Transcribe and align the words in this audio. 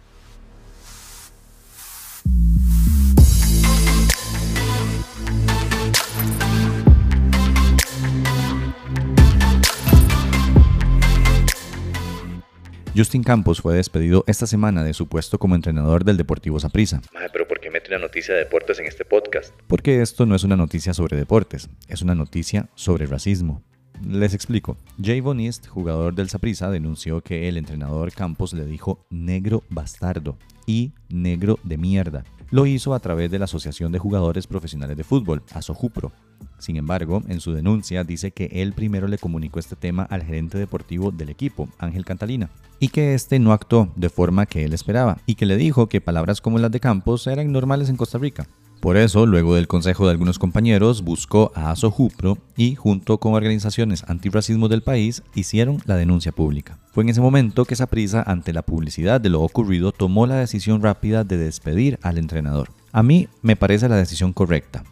Justin 13.02 13.24
Campos 13.24 13.62
fue 13.62 13.76
despedido 13.76 14.24
esta 14.28 14.46
semana 14.46 14.84
de 14.84 14.94
su 14.94 15.08
puesto 15.08 15.40
como 15.40 15.56
entrenador 15.56 16.04
del 16.04 16.18
Deportivo 16.18 16.60
Saprissa. 16.60 17.02
Pero 17.32 17.48
¿por 17.48 17.60
qué 17.60 17.72
mete 17.72 17.88
una 17.88 18.00
noticia 18.00 18.34
de 18.34 18.42
deportes 18.42 18.80
en 18.80 18.86
este 18.86 19.06
podcast? 19.06 19.56
Porque 19.68 20.02
esto 20.02 20.26
no 20.26 20.36
es 20.36 20.44
una 20.44 20.58
noticia 20.58 20.94
sobre 20.94 21.18
deportes, 21.18 21.70
es 21.88 22.02
una 22.02 22.16
noticia 22.16 22.70
sobre 22.76 23.06
racismo. 23.06 23.64
Les 24.06 24.34
explico. 24.34 24.78
Javon 25.02 25.40
East, 25.40 25.68
jugador 25.68 26.16
del 26.16 26.30
Saprissa, 26.30 26.70
denunció 26.70 27.22
que 27.22 27.48
el 27.48 27.58
entrenador 27.58 28.12
Campos 28.12 28.54
le 28.54 28.66
dijo 28.66 29.06
negro 29.10 29.64
bastardo 29.70 30.38
y 30.66 30.94
negro 31.10 31.60
de 31.64 31.78
mierda. 31.78 32.24
Lo 32.52 32.66
hizo 32.66 32.94
a 32.94 33.00
través 33.00 33.32
de 33.32 33.40
la 33.40 33.46
Asociación 33.46 33.92
de 33.92 34.00
Jugadores 34.00 34.46
Profesionales 34.46 34.98
de 34.98 35.06
Fútbol, 35.06 35.42
ASOJUPRO. 35.54 36.12
Sin 36.58 36.76
embargo, 36.76 37.24
en 37.28 37.40
su 37.40 37.54
denuncia 37.54 38.04
dice 38.04 38.32
que 38.32 38.50
él 38.52 38.74
primero 38.74 39.08
le 39.08 39.18
comunicó 39.18 39.60
este 39.60 39.76
tema 39.76 40.04
al 40.04 40.24
gerente 40.24 40.58
deportivo 40.58 41.12
del 41.12 41.30
equipo, 41.30 41.70
Ángel 41.80 42.06
Cantalina, 42.06 42.50
y 42.80 42.90
que 42.90 43.14
este 43.14 43.40
no 43.40 43.54
actuó 43.54 43.92
de 43.96 44.10
forma 44.10 44.46
que 44.46 44.66
él 44.66 44.74
esperaba, 44.74 45.18
y 45.26 45.36
que 45.36 45.46
le 45.46 45.56
dijo 45.56 45.88
que 45.88 46.02
palabras 46.02 46.42
como 46.42 46.60
las 46.60 46.72
de 46.72 46.80
Campos 46.80 47.26
eran 47.28 47.52
normales 47.52 47.90
en 47.90 47.98
Costa 47.98 48.18
Rica. 48.18 48.46
Por 48.82 48.98
eso, 48.98 49.28
luego 49.28 49.54
del 49.54 49.68
consejo 49.68 50.06
de 50.06 50.12
algunos 50.12 50.40
compañeros, 50.40 51.04
buscó 51.04 51.52
a 51.54 51.70
ASOJUPRO 51.70 52.40
y, 52.58 52.74
junto 52.74 53.20
con 53.20 53.36
organizaciones 53.36 54.04
antirracismo 54.08 54.70
del 54.70 54.82
país, 54.82 55.22
hicieron 55.36 55.84
la 55.86 55.98
denuncia 55.98 56.32
pública. 56.32 56.80
Fue 56.92 57.04
en 57.04 57.10
ese 57.10 57.22
momento 57.22 57.66
que 57.66 57.76
Saprisa, 57.76 58.24
ante 58.26 58.54
la 58.54 58.64
publicidad 58.64 59.22
de 59.22 59.30
lo 59.30 59.42
ocurrido, 59.42 59.92
tomó 59.92 60.26
la 60.26 60.38
decisión 60.38 60.82
rápida 60.82 61.24
de 61.24 61.38
despedir 61.38 62.00
al 62.02 62.18
entrenador. 62.18 62.72
A 62.92 63.04
mí 63.04 63.28
me 63.44 63.56
parece 63.56 63.88
la 63.88 63.98
decisión 63.98 64.34
correcta. 64.34 64.84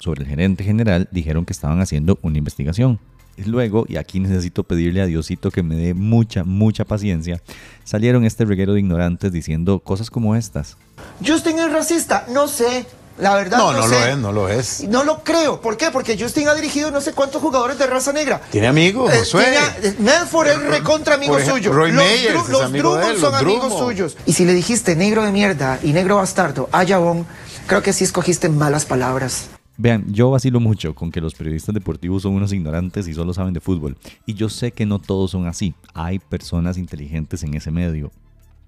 Sobre 0.00 0.24
el 0.24 0.28
gerente 0.28 0.64
general 0.64 1.08
dijeron 1.12 1.44
que 1.44 1.52
estaban 1.52 1.80
haciendo 1.80 2.18
una 2.22 2.38
investigación. 2.38 2.98
Luego, 3.44 3.86
y 3.88 3.96
aquí 3.96 4.18
necesito 4.18 4.64
pedirle 4.64 5.02
a 5.02 5.06
Diosito 5.06 5.52
que 5.52 5.62
me 5.62 5.76
dé 5.76 5.94
mucha, 5.94 6.42
mucha 6.42 6.84
paciencia, 6.84 7.40
salieron 7.84 8.24
este 8.24 8.44
reguero 8.44 8.72
de 8.72 8.80
ignorantes 8.80 9.30
diciendo 9.30 9.78
cosas 9.78 10.10
como 10.10 10.34
estas. 10.34 10.76
Justin 11.24 11.60
es 11.60 11.72
racista, 11.72 12.26
no 12.34 12.48
sé. 12.48 12.86
La 13.18 13.34
verdad 13.34 13.56
No, 13.58 13.72
no, 13.72 13.78
no, 13.78 13.88
sé. 13.88 13.94
lo 13.98 14.06
es, 14.06 14.18
no 14.18 14.32
lo 14.32 14.48
es. 14.48 14.84
No 14.88 15.02
lo 15.04 15.22
creo. 15.24 15.60
¿Por 15.60 15.76
qué? 15.76 15.90
Porque 15.90 16.18
Justin 16.18 16.48
ha 16.48 16.54
dirigido 16.54 16.90
no 16.90 17.00
sé 17.00 17.12
cuántos 17.14 17.40
jugadores 17.40 17.78
de 17.78 17.86
raza 17.86 18.12
negra. 18.12 18.40
Tiene 18.50 18.66
amigos, 18.66 19.10
Eh, 19.12 19.18
Josué. 19.20 19.44
tiene- 19.44 19.88
eh, 19.88 19.96
Medford 19.98 20.48
es 20.48 20.62
recontra 20.64 21.14
amigo 21.14 21.36
ejemplo, 21.38 21.56
suyo. 21.56 21.72
Roy 21.72 21.92
los 21.92 22.04
Meyers 22.04 22.34
Dru- 22.36 22.42
es 22.44 22.48
los 22.50 22.62
amigo 22.62 22.90
Drummond 22.94 23.10
él, 23.14 23.20
son 23.20 23.32
los 23.32 23.40
amigos 23.42 23.68
Drummond. 23.70 23.88
suyos. 23.90 24.16
Y 24.26 24.32
si 24.34 24.44
le 24.44 24.52
dijiste 24.54 24.96
negro 24.96 25.24
de 25.24 25.32
mierda 25.32 25.78
y 25.82 25.92
negro 25.92 26.16
bastardo 26.16 26.68
a 26.72 26.84
Jabón, 26.86 27.26
creo 27.66 27.82
que 27.82 27.92
sí 27.94 28.04
escogiste 28.04 28.48
malas 28.50 28.84
palabras. 28.84 29.46
Vean, 29.78 30.04
yo 30.12 30.30
vacilo 30.30 30.58
mucho 30.60 30.94
con 30.94 31.10
que 31.10 31.20
los 31.20 31.34
periodistas 31.34 31.74
deportivos 31.74 32.22
son 32.22 32.32
unos 32.34 32.52
ignorantes 32.52 33.08
y 33.08 33.14
solo 33.14 33.34
saben 33.34 33.52
de 33.54 33.60
fútbol. 33.60 33.96
Y 34.24 34.34
yo 34.34 34.48
sé 34.48 34.72
que 34.72 34.86
no 34.86 34.98
todos 34.98 35.30
son 35.32 35.46
así. 35.46 35.74
Hay 35.94 36.18
personas 36.18 36.78
inteligentes 36.78 37.42
en 37.42 37.54
ese 37.54 37.70
medio. 37.70 38.10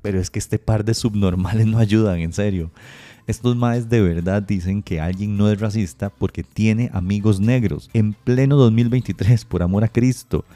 Pero 0.03 0.21
es 0.21 0.31
que 0.31 0.39
este 0.39 0.59
par 0.59 0.85
de 0.85 0.95
subnormales 0.95 1.67
no 1.67 1.79
ayudan, 1.79 2.19
en 2.21 2.33
serio. 2.33 2.71
Estos 3.29 3.57
maes 3.57 3.91
de 3.91 4.01
verdad 4.01 4.43
dicen 4.43 4.83
que 4.83 5.03
alguien 5.03 5.37
no 5.37 5.51
es 5.51 5.61
racista 5.61 6.09
porque 6.09 6.43
tiene 6.43 6.89
amigos 6.95 7.41
negros. 7.41 7.91
En 7.93 8.15
pleno 8.15 8.57
2023, 8.57 9.45
por 9.45 9.63
amor 9.63 9.85
a 9.85 9.89
Cristo. 9.89 10.47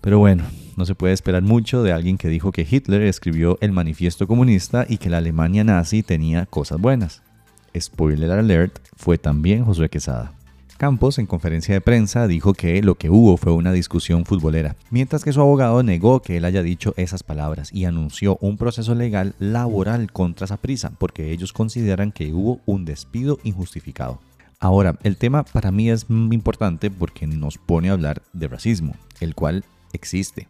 Pero 0.00 0.18
bueno, 0.18 0.42
no 0.76 0.84
se 0.84 0.96
puede 0.96 1.14
esperar 1.14 1.42
mucho 1.42 1.84
de 1.84 1.92
alguien 1.92 2.18
que 2.18 2.26
dijo 2.26 2.50
que 2.50 2.66
Hitler 2.68 3.02
escribió 3.02 3.58
el 3.60 3.70
manifiesto 3.70 4.26
comunista 4.26 4.86
y 4.88 4.96
que 4.96 5.08
la 5.08 5.18
Alemania 5.18 5.62
nazi 5.62 6.02
tenía 6.02 6.46
cosas 6.46 6.80
buenas. 6.80 7.22
Spoiler 7.78 8.32
alert, 8.32 8.80
fue 8.96 9.16
también 9.16 9.64
Josué 9.64 9.88
Quesada. 9.88 10.37
Campos, 10.78 11.18
en 11.18 11.26
conferencia 11.26 11.74
de 11.74 11.80
prensa, 11.80 12.28
dijo 12.28 12.54
que 12.54 12.80
lo 12.84 12.94
que 12.94 13.10
hubo 13.10 13.36
fue 13.36 13.52
una 13.52 13.72
discusión 13.72 14.24
futbolera, 14.24 14.76
mientras 14.90 15.24
que 15.24 15.32
su 15.32 15.40
abogado 15.40 15.82
negó 15.82 16.22
que 16.22 16.36
él 16.36 16.44
haya 16.44 16.62
dicho 16.62 16.94
esas 16.96 17.24
palabras 17.24 17.72
y 17.72 17.84
anunció 17.84 18.38
un 18.40 18.56
proceso 18.56 18.94
legal 18.94 19.34
laboral 19.40 20.12
contra 20.12 20.46
Saprissa 20.46 20.92
porque 20.96 21.32
ellos 21.32 21.52
consideran 21.52 22.12
que 22.12 22.32
hubo 22.32 22.60
un 22.64 22.84
despido 22.84 23.40
injustificado. 23.42 24.20
Ahora, 24.60 24.96
el 25.02 25.16
tema 25.16 25.42
para 25.42 25.72
mí 25.72 25.90
es 25.90 26.06
importante 26.08 26.92
porque 26.92 27.26
nos 27.26 27.58
pone 27.58 27.90
a 27.90 27.94
hablar 27.94 28.22
de 28.32 28.46
racismo, 28.46 28.94
el 29.18 29.34
cual 29.34 29.64
existe 29.92 30.46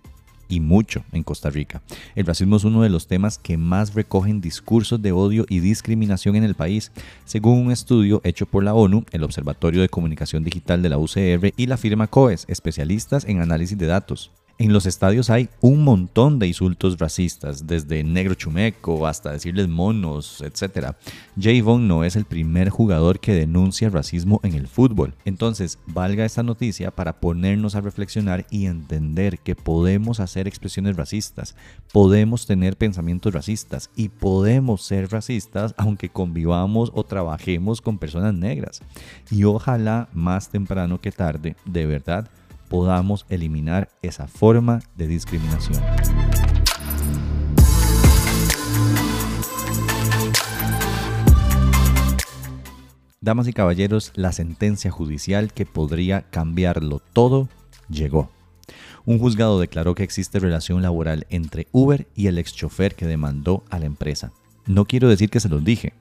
y 0.48 0.60
mucho 0.60 1.04
en 1.12 1.22
Costa 1.22 1.50
Rica. 1.50 1.82
El 2.14 2.26
racismo 2.26 2.56
es 2.56 2.64
uno 2.64 2.82
de 2.82 2.88
los 2.88 3.06
temas 3.06 3.38
que 3.38 3.56
más 3.56 3.94
recogen 3.94 4.40
discursos 4.40 5.00
de 5.02 5.12
odio 5.12 5.46
y 5.48 5.60
discriminación 5.60 6.36
en 6.36 6.44
el 6.44 6.54
país, 6.54 6.92
según 7.24 7.58
un 7.58 7.72
estudio 7.72 8.20
hecho 8.24 8.46
por 8.46 8.64
la 8.64 8.74
ONU, 8.74 9.04
el 9.12 9.22
Observatorio 9.22 9.80
de 9.80 9.88
Comunicación 9.88 10.44
Digital 10.44 10.82
de 10.82 10.88
la 10.88 10.98
UCR 10.98 11.52
y 11.56 11.66
la 11.66 11.76
firma 11.76 12.06
COES, 12.06 12.44
especialistas 12.48 13.24
en 13.24 13.40
análisis 13.40 13.78
de 13.78 13.86
datos. 13.86 14.30
En 14.60 14.72
los 14.72 14.86
estadios 14.86 15.30
hay 15.30 15.50
un 15.60 15.84
montón 15.84 16.40
de 16.40 16.48
insultos 16.48 16.98
racistas, 16.98 17.68
desde 17.68 18.02
negro 18.02 18.34
chumeco 18.34 19.06
hasta 19.06 19.30
decirles 19.30 19.68
monos, 19.68 20.42
etc. 20.42 20.96
Javon 21.40 21.86
no 21.86 22.02
es 22.02 22.16
el 22.16 22.24
primer 22.24 22.68
jugador 22.68 23.20
que 23.20 23.34
denuncia 23.34 23.88
racismo 23.88 24.40
en 24.42 24.54
el 24.54 24.66
fútbol. 24.66 25.14
Entonces, 25.24 25.78
valga 25.86 26.24
esta 26.24 26.42
noticia 26.42 26.90
para 26.90 27.20
ponernos 27.20 27.76
a 27.76 27.82
reflexionar 27.82 28.46
y 28.50 28.66
entender 28.66 29.38
que 29.38 29.54
podemos 29.54 30.18
hacer 30.18 30.48
expresiones 30.48 30.96
racistas, 30.96 31.54
podemos 31.92 32.44
tener 32.44 32.76
pensamientos 32.76 33.32
racistas 33.32 33.90
y 33.94 34.08
podemos 34.08 34.82
ser 34.82 35.08
racistas 35.12 35.72
aunque 35.76 36.08
convivamos 36.08 36.90
o 36.94 37.04
trabajemos 37.04 37.80
con 37.80 37.98
personas 37.98 38.34
negras. 38.34 38.82
Y 39.30 39.44
ojalá 39.44 40.08
más 40.12 40.48
temprano 40.48 41.00
que 41.00 41.12
tarde, 41.12 41.54
de 41.64 41.86
verdad, 41.86 42.28
podamos 42.68 43.26
eliminar 43.28 43.90
esa 44.02 44.28
forma 44.28 44.80
de 44.96 45.06
discriminación. 45.06 45.82
Damas 53.20 53.48
y 53.48 53.52
caballeros, 53.52 54.12
la 54.14 54.32
sentencia 54.32 54.90
judicial 54.90 55.52
que 55.52 55.66
podría 55.66 56.22
cambiarlo 56.30 57.02
todo 57.12 57.48
llegó. 57.90 58.30
Un 59.04 59.18
juzgado 59.18 59.58
declaró 59.58 59.94
que 59.94 60.02
existe 60.02 60.38
relación 60.38 60.82
laboral 60.82 61.26
entre 61.30 61.66
Uber 61.72 62.06
y 62.14 62.28
el 62.28 62.38
ex 62.38 62.54
chofer 62.54 62.94
que 62.94 63.06
demandó 63.06 63.64
a 63.70 63.78
la 63.78 63.86
empresa. 63.86 64.32
No 64.66 64.84
quiero 64.84 65.08
decir 65.08 65.30
que 65.30 65.40
se 65.40 65.48
los 65.48 65.64
dije, 65.64 65.94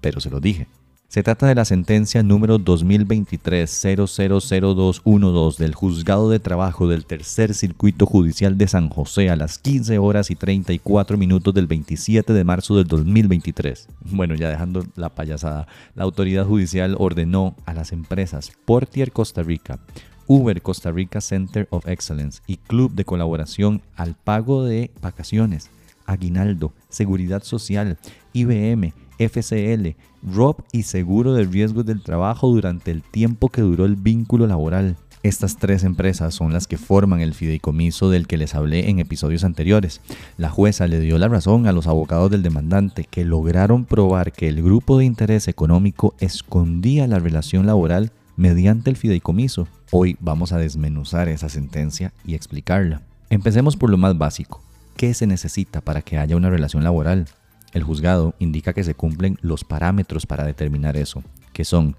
pero 0.00 0.20
se 0.20 0.30
los 0.30 0.40
dije. 0.40 0.66
Se 1.08 1.22
trata 1.22 1.46
de 1.46 1.54
la 1.54 1.64
sentencia 1.64 2.24
número 2.24 2.58
2023-000212 2.58 5.56
del 5.56 5.72
Juzgado 5.72 6.28
de 6.28 6.40
Trabajo 6.40 6.88
del 6.88 7.06
Tercer 7.06 7.54
Circuito 7.54 8.06
Judicial 8.06 8.58
de 8.58 8.66
San 8.66 8.88
José 8.88 9.30
a 9.30 9.36
las 9.36 9.58
15 9.58 9.98
horas 9.98 10.32
y 10.32 10.34
34 10.34 11.16
minutos 11.16 11.54
del 11.54 11.68
27 11.68 12.32
de 12.32 12.44
marzo 12.44 12.76
del 12.76 12.88
2023. 12.88 13.86
Bueno, 14.10 14.34
ya 14.34 14.48
dejando 14.48 14.84
la 14.96 15.10
payasada, 15.10 15.68
la 15.94 16.02
autoridad 16.02 16.44
judicial 16.44 16.96
ordenó 16.98 17.54
a 17.66 17.72
las 17.72 17.92
empresas 17.92 18.50
Portier 18.64 19.12
Costa 19.12 19.44
Rica, 19.44 19.78
Uber 20.26 20.60
Costa 20.60 20.90
Rica 20.90 21.20
Center 21.20 21.68
of 21.70 21.86
Excellence 21.86 22.42
y 22.48 22.56
Club 22.56 22.94
de 22.94 23.04
Colaboración 23.04 23.80
al 23.94 24.16
pago 24.16 24.64
de 24.64 24.90
vacaciones, 25.00 25.70
aguinaldo, 26.04 26.72
seguridad 26.88 27.44
social, 27.44 27.96
IBM, 28.32 28.92
FCL, 29.18 29.96
ROP 30.22 30.60
y 30.72 30.82
seguro 30.82 31.34
de 31.34 31.44
riesgos 31.44 31.86
del 31.86 32.02
trabajo 32.02 32.48
durante 32.48 32.90
el 32.90 33.02
tiempo 33.02 33.48
que 33.48 33.62
duró 33.62 33.84
el 33.84 33.96
vínculo 33.96 34.46
laboral. 34.46 34.96
Estas 35.22 35.56
tres 35.56 35.82
empresas 35.82 36.34
son 36.34 36.52
las 36.52 36.68
que 36.68 36.78
forman 36.78 37.20
el 37.20 37.34
fideicomiso 37.34 38.10
del 38.10 38.28
que 38.28 38.36
les 38.36 38.54
hablé 38.54 38.90
en 38.90 39.00
episodios 39.00 39.42
anteriores. 39.42 40.00
La 40.36 40.50
jueza 40.50 40.86
le 40.86 41.00
dio 41.00 41.18
la 41.18 41.26
razón 41.26 41.66
a 41.66 41.72
los 41.72 41.88
abogados 41.88 42.30
del 42.30 42.44
demandante 42.44 43.04
que 43.10 43.24
lograron 43.24 43.84
probar 43.84 44.30
que 44.30 44.46
el 44.46 44.62
grupo 44.62 44.98
de 44.98 45.04
interés 45.04 45.48
económico 45.48 46.14
escondía 46.20 47.08
la 47.08 47.18
relación 47.18 47.66
laboral 47.66 48.12
mediante 48.36 48.90
el 48.90 48.96
fideicomiso. 48.96 49.66
Hoy 49.90 50.16
vamos 50.20 50.52
a 50.52 50.58
desmenuzar 50.58 51.28
esa 51.28 51.48
sentencia 51.48 52.12
y 52.24 52.34
explicarla. 52.34 53.02
Empecemos 53.28 53.76
por 53.76 53.90
lo 53.90 53.96
más 53.96 54.16
básico. 54.16 54.62
¿Qué 54.96 55.12
se 55.12 55.26
necesita 55.26 55.80
para 55.80 56.02
que 56.02 56.18
haya 56.18 56.36
una 56.36 56.50
relación 56.50 56.84
laboral? 56.84 57.26
El 57.76 57.82
juzgado 57.82 58.34
indica 58.38 58.72
que 58.72 58.84
se 58.84 58.94
cumplen 58.94 59.36
los 59.42 59.62
parámetros 59.62 60.24
para 60.24 60.46
determinar 60.46 60.96
eso, 60.96 61.22
que 61.52 61.66
son 61.66 61.94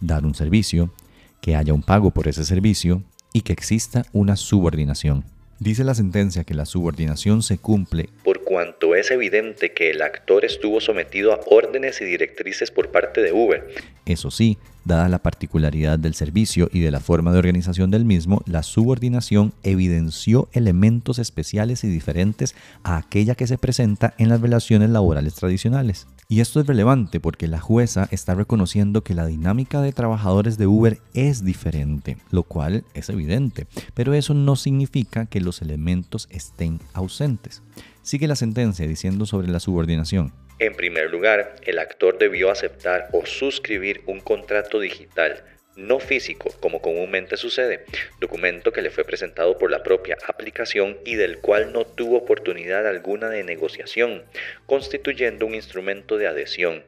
dar 0.00 0.26
un 0.26 0.34
servicio, 0.34 0.92
que 1.40 1.54
haya 1.54 1.72
un 1.72 1.84
pago 1.84 2.10
por 2.10 2.26
ese 2.26 2.44
servicio 2.44 3.04
y 3.32 3.42
que 3.42 3.52
exista 3.52 4.04
una 4.12 4.34
subordinación. 4.34 5.24
Dice 5.60 5.84
la 5.84 5.94
sentencia 5.94 6.42
que 6.42 6.54
la 6.54 6.64
subordinación 6.64 7.44
se 7.44 7.58
cumple 7.58 8.08
por 8.24 8.39
cuanto 8.50 8.96
es 8.96 9.12
evidente 9.12 9.70
que 9.70 9.90
el 9.90 10.02
actor 10.02 10.44
estuvo 10.44 10.80
sometido 10.80 11.32
a 11.32 11.38
órdenes 11.46 12.00
y 12.00 12.04
directrices 12.04 12.72
por 12.72 12.90
parte 12.90 13.22
de 13.22 13.32
Uber. 13.32 13.64
Eso 14.06 14.32
sí, 14.32 14.58
dada 14.84 15.08
la 15.08 15.20
particularidad 15.20 16.00
del 16.00 16.14
servicio 16.14 16.68
y 16.72 16.80
de 16.80 16.90
la 16.90 16.98
forma 16.98 17.30
de 17.30 17.38
organización 17.38 17.92
del 17.92 18.04
mismo, 18.04 18.42
la 18.46 18.64
subordinación 18.64 19.52
evidenció 19.62 20.48
elementos 20.52 21.20
especiales 21.20 21.84
y 21.84 21.88
diferentes 21.88 22.56
a 22.82 22.96
aquella 22.96 23.36
que 23.36 23.46
se 23.46 23.56
presenta 23.56 24.14
en 24.18 24.28
las 24.28 24.40
relaciones 24.40 24.90
laborales 24.90 25.36
tradicionales. 25.36 26.08
Y 26.28 26.40
esto 26.40 26.58
es 26.58 26.66
relevante 26.66 27.20
porque 27.20 27.46
la 27.46 27.60
jueza 27.60 28.08
está 28.10 28.34
reconociendo 28.34 29.04
que 29.04 29.14
la 29.14 29.26
dinámica 29.26 29.80
de 29.80 29.92
trabajadores 29.92 30.58
de 30.58 30.66
Uber 30.66 30.98
es 31.14 31.44
diferente, 31.44 32.16
lo 32.32 32.42
cual 32.42 32.82
es 32.94 33.10
evidente, 33.10 33.68
pero 33.94 34.12
eso 34.12 34.34
no 34.34 34.56
significa 34.56 35.26
que 35.26 35.40
los 35.40 35.62
elementos 35.62 36.26
estén 36.32 36.80
ausentes. 36.94 37.62
Sigue 38.02 38.28
la 38.28 38.36
sentencia 38.36 38.86
diciendo 38.86 39.26
sobre 39.26 39.48
la 39.48 39.60
subordinación. 39.60 40.32
En 40.58 40.74
primer 40.74 41.10
lugar, 41.10 41.56
el 41.64 41.78
actor 41.78 42.18
debió 42.18 42.50
aceptar 42.50 43.08
o 43.12 43.24
suscribir 43.24 44.02
un 44.06 44.20
contrato 44.20 44.80
digital 44.80 45.44
no 45.76 45.98
físico, 45.98 46.50
como 46.60 46.82
comúnmente 46.82 47.36
sucede, 47.36 47.84
documento 48.20 48.72
que 48.72 48.82
le 48.82 48.90
fue 48.90 49.04
presentado 49.04 49.56
por 49.56 49.70
la 49.70 49.82
propia 49.82 50.18
aplicación 50.26 50.98
y 51.04 51.14
del 51.14 51.38
cual 51.38 51.72
no 51.72 51.86
tuvo 51.86 52.18
oportunidad 52.18 52.86
alguna 52.86 53.28
de 53.28 53.44
negociación, 53.44 54.24
constituyendo 54.66 55.46
un 55.46 55.54
instrumento 55.54 56.18
de 56.18 56.26
adhesión, 56.26 56.84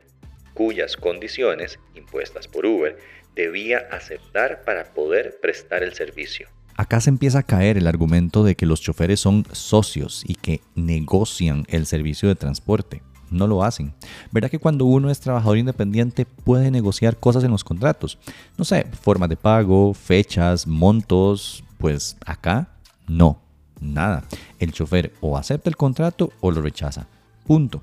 cuyas 0.55 0.97
condiciones, 0.97 1.79
impuestas 1.95 2.49
por 2.49 2.67
Uber, 2.67 2.99
debía 3.35 3.79
aceptar 3.91 4.63
para 4.65 4.93
poder 4.93 5.39
prestar 5.41 5.83
el 5.83 5.95
servicio. 5.95 6.49
Acá 6.83 7.01
se 7.01 7.11
empieza 7.11 7.39
a 7.39 7.43
caer 7.45 7.79
el 7.79 7.87
argumento 7.87 8.43
de 8.43 8.57
que 8.57 8.67
los 8.67 8.81
choferes 8.81 9.21
son 9.21 9.47
socios 9.53 10.25
y 10.27 10.35
que 10.35 10.63
negocian 10.75 11.65
el 11.69 11.87
servicio 11.87 12.29
de 12.29 12.35
transporte 12.35 13.03
no 13.31 13.47
lo 13.47 13.63
hacen. 13.63 13.95
¿Verdad 14.33 14.51
que 14.51 14.59
cuando 14.59 14.85
uno 14.85 15.09
es 15.09 15.21
trabajador 15.21 15.59
independiente 15.59 16.27
puede 16.27 16.73
negociar 16.73 17.19
cosas 17.19 17.45
en 17.45 17.53
los 17.53 17.63
contratos? 17.63 18.19
No 18.59 18.65
sé, 18.65 18.89
formas 19.01 19.29
de 19.29 19.37
pago, 19.37 19.95
fechas, 19.95 20.67
montos, 20.67 21.63
pues 21.79 22.17
acá 22.27 22.69
no, 23.07 23.41
nada. 23.81 24.25
El 24.59 24.73
chofer 24.73 25.15
o 25.21 25.39
acepta 25.39 25.71
el 25.71 25.77
contrato 25.77 26.33
o 26.41 26.51
lo 26.51 26.63
rechaza. 26.63 27.07
Punto. 27.47 27.81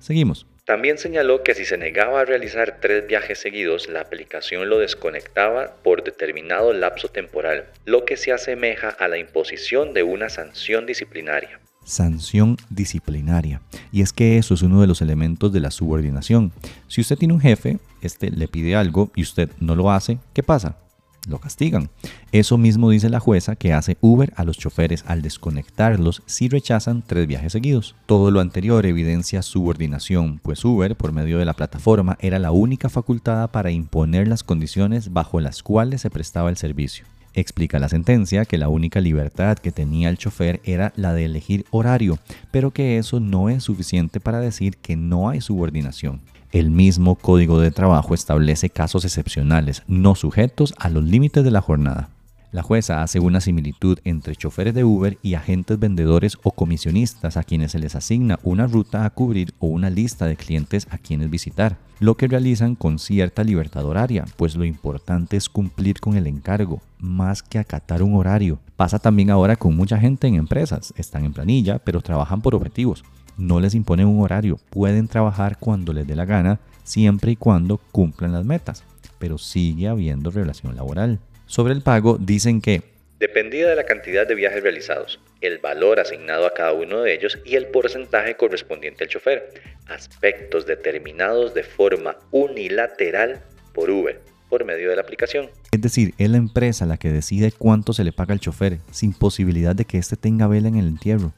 Seguimos. 0.00 0.49
También 0.70 0.98
señaló 0.98 1.42
que 1.42 1.56
si 1.56 1.64
se 1.64 1.76
negaba 1.76 2.20
a 2.20 2.24
realizar 2.24 2.78
tres 2.80 3.04
viajes 3.04 3.40
seguidos, 3.40 3.88
la 3.88 4.02
aplicación 4.02 4.70
lo 4.70 4.78
desconectaba 4.78 5.74
por 5.82 6.04
determinado 6.04 6.72
lapso 6.72 7.08
temporal, 7.08 7.64
lo 7.86 8.04
que 8.04 8.16
se 8.16 8.30
asemeja 8.30 8.88
a 8.88 9.08
la 9.08 9.18
imposición 9.18 9.92
de 9.94 10.04
una 10.04 10.28
sanción 10.28 10.86
disciplinaria 10.86 11.58
sanción 11.82 12.56
disciplinaria. 12.68 13.60
Y 13.90 14.02
es 14.02 14.12
que 14.12 14.38
eso 14.38 14.54
es 14.54 14.62
uno 14.62 14.80
de 14.80 14.86
los 14.86 15.02
elementos 15.02 15.52
de 15.52 15.58
la 15.58 15.72
subordinación. 15.72 16.52
Si 16.86 17.00
usted 17.00 17.16
tiene 17.16 17.34
un 17.34 17.40
jefe, 17.40 17.78
este 18.00 18.30
le 18.30 18.46
pide 18.46 18.76
algo 18.76 19.10
y 19.16 19.22
usted 19.22 19.50
no 19.58 19.74
lo 19.74 19.90
hace, 19.90 20.18
¿qué 20.34 20.44
pasa? 20.44 20.76
Lo 21.28 21.38
castigan. 21.38 21.90
Eso 22.32 22.56
mismo 22.56 22.90
dice 22.90 23.10
la 23.10 23.20
jueza 23.20 23.56
que 23.56 23.72
hace 23.72 23.98
Uber 24.00 24.32
a 24.36 24.44
los 24.44 24.56
choferes 24.58 25.04
al 25.06 25.22
desconectarlos 25.22 26.22
si 26.26 26.48
rechazan 26.48 27.02
tres 27.06 27.26
viajes 27.26 27.52
seguidos. 27.52 27.94
Todo 28.06 28.30
lo 28.30 28.40
anterior 28.40 28.86
evidencia 28.86 29.42
subordinación, 29.42 30.40
pues 30.42 30.64
Uber, 30.64 30.96
por 30.96 31.12
medio 31.12 31.38
de 31.38 31.44
la 31.44 31.54
plataforma, 31.54 32.16
era 32.20 32.38
la 32.38 32.52
única 32.52 32.88
facultada 32.88 33.48
para 33.52 33.70
imponer 33.70 34.28
las 34.28 34.42
condiciones 34.42 35.12
bajo 35.12 35.40
las 35.40 35.62
cuales 35.62 36.00
se 36.00 36.10
prestaba 36.10 36.48
el 36.48 36.56
servicio. 36.56 37.04
Explica 37.32 37.78
la 37.78 37.88
sentencia 37.88 38.44
que 38.44 38.58
la 38.58 38.68
única 38.68 39.00
libertad 39.00 39.56
que 39.56 39.70
tenía 39.70 40.08
el 40.08 40.18
chofer 40.18 40.60
era 40.64 40.92
la 40.96 41.14
de 41.14 41.26
elegir 41.26 41.64
horario, 41.70 42.18
pero 42.50 42.72
que 42.72 42.98
eso 42.98 43.20
no 43.20 43.48
es 43.48 43.62
suficiente 43.62 44.18
para 44.18 44.40
decir 44.40 44.76
que 44.78 44.96
no 44.96 45.28
hay 45.28 45.40
subordinación. 45.40 46.20
El 46.52 46.70
mismo 46.70 47.14
código 47.14 47.60
de 47.60 47.70
trabajo 47.70 48.12
establece 48.12 48.70
casos 48.70 49.04
excepcionales, 49.04 49.84
no 49.86 50.16
sujetos 50.16 50.74
a 50.78 50.88
los 50.88 51.04
límites 51.04 51.44
de 51.44 51.52
la 51.52 51.60
jornada. 51.60 52.08
La 52.50 52.64
jueza 52.64 53.04
hace 53.04 53.20
una 53.20 53.40
similitud 53.40 54.00
entre 54.02 54.34
choferes 54.34 54.74
de 54.74 54.82
Uber 54.82 55.16
y 55.22 55.34
agentes 55.34 55.78
vendedores 55.78 56.36
o 56.42 56.50
comisionistas 56.50 57.36
a 57.36 57.44
quienes 57.44 57.70
se 57.70 57.78
les 57.78 57.94
asigna 57.94 58.40
una 58.42 58.66
ruta 58.66 59.04
a 59.04 59.10
cubrir 59.10 59.54
o 59.60 59.68
una 59.68 59.90
lista 59.90 60.26
de 60.26 60.34
clientes 60.34 60.88
a 60.90 60.98
quienes 60.98 61.30
visitar, 61.30 61.78
lo 62.00 62.16
que 62.16 62.26
realizan 62.26 62.74
con 62.74 62.98
cierta 62.98 63.44
libertad 63.44 63.84
horaria, 63.84 64.24
pues 64.36 64.56
lo 64.56 64.64
importante 64.64 65.36
es 65.36 65.48
cumplir 65.48 66.00
con 66.00 66.16
el 66.16 66.26
encargo, 66.26 66.80
más 66.98 67.44
que 67.44 67.60
acatar 67.60 68.02
un 68.02 68.16
horario. 68.16 68.58
Pasa 68.74 68.98
también 68.98 69.30
ahora 69.30 69.54
con 69.54 69.76
mucha 69.76 69.98
gente 69.98 70.26
en 70.26 70.34
empresas, 70.34 70.92
están 70.96 71.24
en 71.24 71.32
planilla, 71.32 71.78
pero 71.78 72.00
trabajan 72.00 72.40
por 72.40 72.56
objetivos. 72.56 73.04
No 73.40 73.58
les 73.58 73.74
imponen 73.74 74.06
un 74.06 74.22
horario, 74.22 74.60
pueden 74.68 75.08
trabajar 75.08 75.56
cuando 75.58 75.94
les 75.94 76.06
dé 76.06 76.14
la 76.14 76.26
gana, 76.26 76.60
siempre 76.84 77.32
y 77.32 77.36
cuando 77.36 77.78
cumplan 77.78 78.32
las 78.32 78.44
metas, 78.44 78.84
pero 79.18 79.38
sigue 79.38 79.88
habiendo 79.88 80.30
relación 80.30 80.76
laboral. 80.76 81.18
Sobre 81.46 81.72
el 81.72 81.80
pago 81.80 82.18
dicen 82.20 82.60
que 82.60 82.82
dependía 83.18 83.66
de 83.66 83.76
la 83.76 83.86
cantidad 83.86 84.28
de 84.28 84.34
viajes 84.34 84.62
realizados, 84.62 85.20
el 85.40 85.56
valor 85.56 86.00
asignado 86.00 86.44
a 86.44 86.52
cada 86.52 86.74
uno 86.74 87.00
de 87.00 87.14
ellos 87.14 87.38
y 87.46 87.56
el 87.56 87.68
porcentaje 87.68 88.36
correspondiente 88.36 89.04
al 89.04 89.10
chofer, 89.10 89.54
aspectos 89.86 90.66
determinados 90.66 91.54
de 91.54 91.62
forma 91.62 92.18
unilateral 92.32 93.40
por 93.72 93.88
Uber 93.88 94.20
por 94.50 94.66
medio 94.66 94.90
de 94.90 94.96
la 94.96 95.02
aplicación. 95.02 95.48
Es 95.72 95.80
decir, 95.80 96.12
es 96.18 96.28
la 96.28 96.36
empresa 96.36 96.84
la 96.84 96.98
que 96.98 97.10
decide 97.10 97.52
cuánto 97.56 97.94
se 97.94 98.04
le 98.04 98.12
paga 98.12 98.34
al 98.34 98.40
chofer, 98.40 98.78
sin 98.90 99.14
posibilidad 99.14 99.74
de 99.74 99.86
que 99.86 99.96
éste 99.96 100.16
tenga 100.16 100.48
vela 100.48 100.68
en 100.68 100.76
el 100.76 100.88
entierro. 100.88 101.32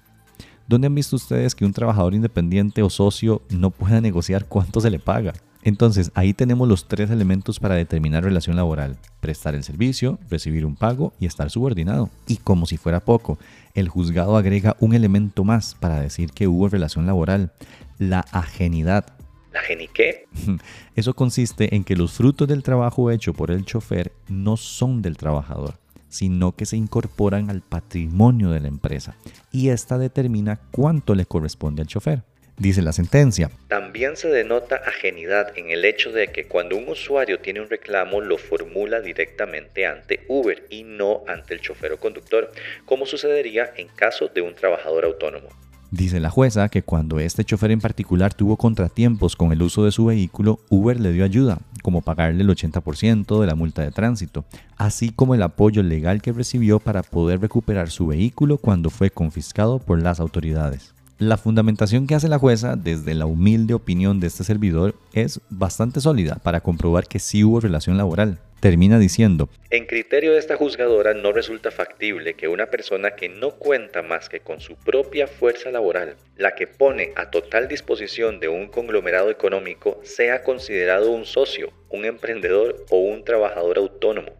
¿Dónde 0.72 0.86
han 0.86 0.94
visto 0.94 1.16
ustedes 1.16 1.54
que 1.54 1.66
un 1.66 1.74
trabajador 1.74 2.14
independiente 2.14 2.82
o 2.82 2.88
socio 2.88 3.42
no 3.50 3.68
pueda 3.68 4.00
negociar 4.00 4.46
cuánto 4.46 4.80
se 4.80 4.88
le 4.88 4.98
paga? 4.98 5.34
Entonces, 5.62 6.10
ahí 6.14 6.32
tenemos 6.32 6.66
los 6.66 6.88
tres 6.88 7.10
elementos 7.10 7.60
para 7.60 7.74
determinar 7.74 8.24
relación 8.24 8.56
laboral. 8.56 8.96
Prestar 9.20 9.54
el 9.54 9.64
servicio, 9.64 10.18
recibir 10.30 10.64
un 10.64 10.74
pago 10.74 11.12
y 11.20 11.26
estar 11.26 11.50
subordinado. 11.50 12.08
Y 12.26 12.38
como 12.38 12.64
si 12.64 12.78
fuera 12.78 13.00
poco, 13.00 13.38
el 13.74 13.90
juzgado 13.90 14.34
agrega 14.34 14.74
un 14.80 14.94
elemento 14.94 15.44
más 15.44 15.74
para 15.74 16.00
decir 16.00 16.30
que 16.30 16.48
hubo 16.48 16.70
relación 16.70 17.04
laboral, 17.04 17.52
la 17.98 18.20
ajenidad. 18.32 19.04
¿La 19.52 19.60
qué? 19.92 20.24
Eso 20.96 21.12
consiste 21.12 21.76
en 21.76 21.84
que 21.84 21.96
los 21.96 22.12
frutos 22.12 22.48
del 22.48 22.62
trabajo 22.62 23.10
hecho 23.10 23.34
por 23.34 23.50
el 23.50 23.66
chofer 23.66 24.10
no 24.26 24.56
son 24.56 25.02
del 25.02 25.18
trabajador, 25.18 25.74
sino 26.12 26.52
que 26.52 26.66
se 26.66 26.76
incorporan 26.76 27.48
al 27.48 27.62
patrimonio 27.62 28.50
de 28.50 28.60
la 28.60 28.68
empresa 28.68 29.16
y 29.50 29.70
esta 29.70 29.96
determina 29.96 30.60
cuánto 30.70 31.14
le 31.14 31.24
corresponde 31.24 31.80
al 31.80 31.88
chofer 31.88 32.22
dice 32.56 32.82
la 32.82 32.92
sentencia. 32.92 33.50
También 33.68 34.16
se 34.16 34.28
denota 34.28 34.76
ajenidad 34.76 35.56
en 35.56 35.70
el 35.70 35.84
hecho 35.84 36.12
de 36.12 36.28
que 36.28 36.44
cuando 36.44 36.76
un 36.76 36.88
usuario 36.88 37.40
tiene 37.40 37.60
un 37.60 37.70
reclamo 37.70 38.20
lo 38.20 38.38
formula 38.38 39.00
directamente 39.00 39.86
ante 39.86 40.24
Uber 40.28 40.66
y 40.70 40.84
no 40.84 41.24
ante 41.26 41.54
el 41.54 41.60
chofer 41.60 41.92
o 41.92 41.98
conductor, 41.98 42.52
como 42.84 43.06
sucedería 43.06 43.72
en 43.76 43.88
caso 43.88 44.28
de 44.28 44.42
un 44.42 44.54
trabajador 44.54 45.04
autónomo. 45.04 45.48
Dice 45.92 46.20
la 46.20 46.30
jueza 46.30 46.70
que 46.70 46.82
cuando 46.82 47.20
este 47.20 47.44
chofer 47.44 47.70
en 47.70 47.82
particular 47.82 48.32
tuvo 48.32 48.56
contratiempos 48.56 49.36
con 49.36 49.52
el 49.52 49.60
uso 49.60 49.84
de 49.84 49.92
su 49.92 50.06
vehículo, 50.06 50.58
Uber 50.70 50.98
le 50.98 51.12
dio 51.12 51.22
ayuda, 51.22 51.58
como 51.82 52.00
pagarle 52.00 52.42
el 52.42 52.48
80% 52.48 53.38
de 53.38 53.46
la 53.46 53.54
multa 53.54 53.82
de 53.82 53.90
tránsito, 53.90 54.46
así 54.78 55.10
como 55.10 55.34
el 55.34 55.42
apoyo 55.42 55.82
legal 55.82 56.22
que 56.22 56.32
recibió 56.32 56.78
para 56.80 57.02
poder 57.02 57.42
recuperar 57.42 57.90
su 57.90 58.06
vehículo 58.06 58.56
cuando 58.56 58.88
fue 58.88 59.10
confiscado 59.10 59.80
por 59.80 60.00
las 60.00 60.18
autoridades. 60.18 60.94
La 61.22 61.36
fundamentación 61.36 62.08
que 62.08 62.16
hace 62.16 62.26
la 62.26 62.40
jueza 62.40 62.74
desde 62.74 63.14
la 63.14 63.26
humilde 63.26 63.74
opinión 63.74 64.18
de 64.18 64.26
este 64.26 64.42
servidor 64.42 64.96
es 65.12 65.40
bastante 65.50 66.00
sólida 66.00 66.40
para 66.42 66.62
comprobar 66.62 67.06
que 67.06 67.20
sí 67.20 67.44
hubo 67.44 67.60
relación 67.60 67.96
laboral. 67.96 68.40
Termina 68.58 68.98
diciendo, 68.98 69.48
En 69.70 69.86
criterio 69.86 70.32
de 70.32 70.40
esta 70.40 70.56
juzgadora 70.56 71.14
no 71.14 71.30
resulta 71.30 71.70
factible 71.70 72.34
que 72.34 72.48
una 72.48 72.66
persona 72.66 73.12
que 73.14 73.28
no 73.28 73.52
cuenta 73.52 74.02
más 74.02 74.28
que 74.28 74.40
con 74.40 74.60
su 74.60 74.74
propia 74.74 75.28
fuerza 75.28 75.70
laboral, 75.70 76.16
la 76.36 76.56
que 76.56 76.66
pone 76.66 77.12
a 77.14 77.30
total 77.30 77.68
disposición 77.68 78.40
de 78.40 78.48
un 78.48 78.66
conglomerado 78.66 79.30
económico, 79.30 80.00
sea 80.02 80.42
considerado 80.42 81.12
un 81.12 81.24
socio, 81.24 81.72
un 81.88 82.04
emprendedor 82.04 82.84
o 82.90 82.98
un 82.98 83.24
trabajador 83.24 83.78
autónomo. 83.78 84.32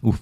Uf, 0.00 0.18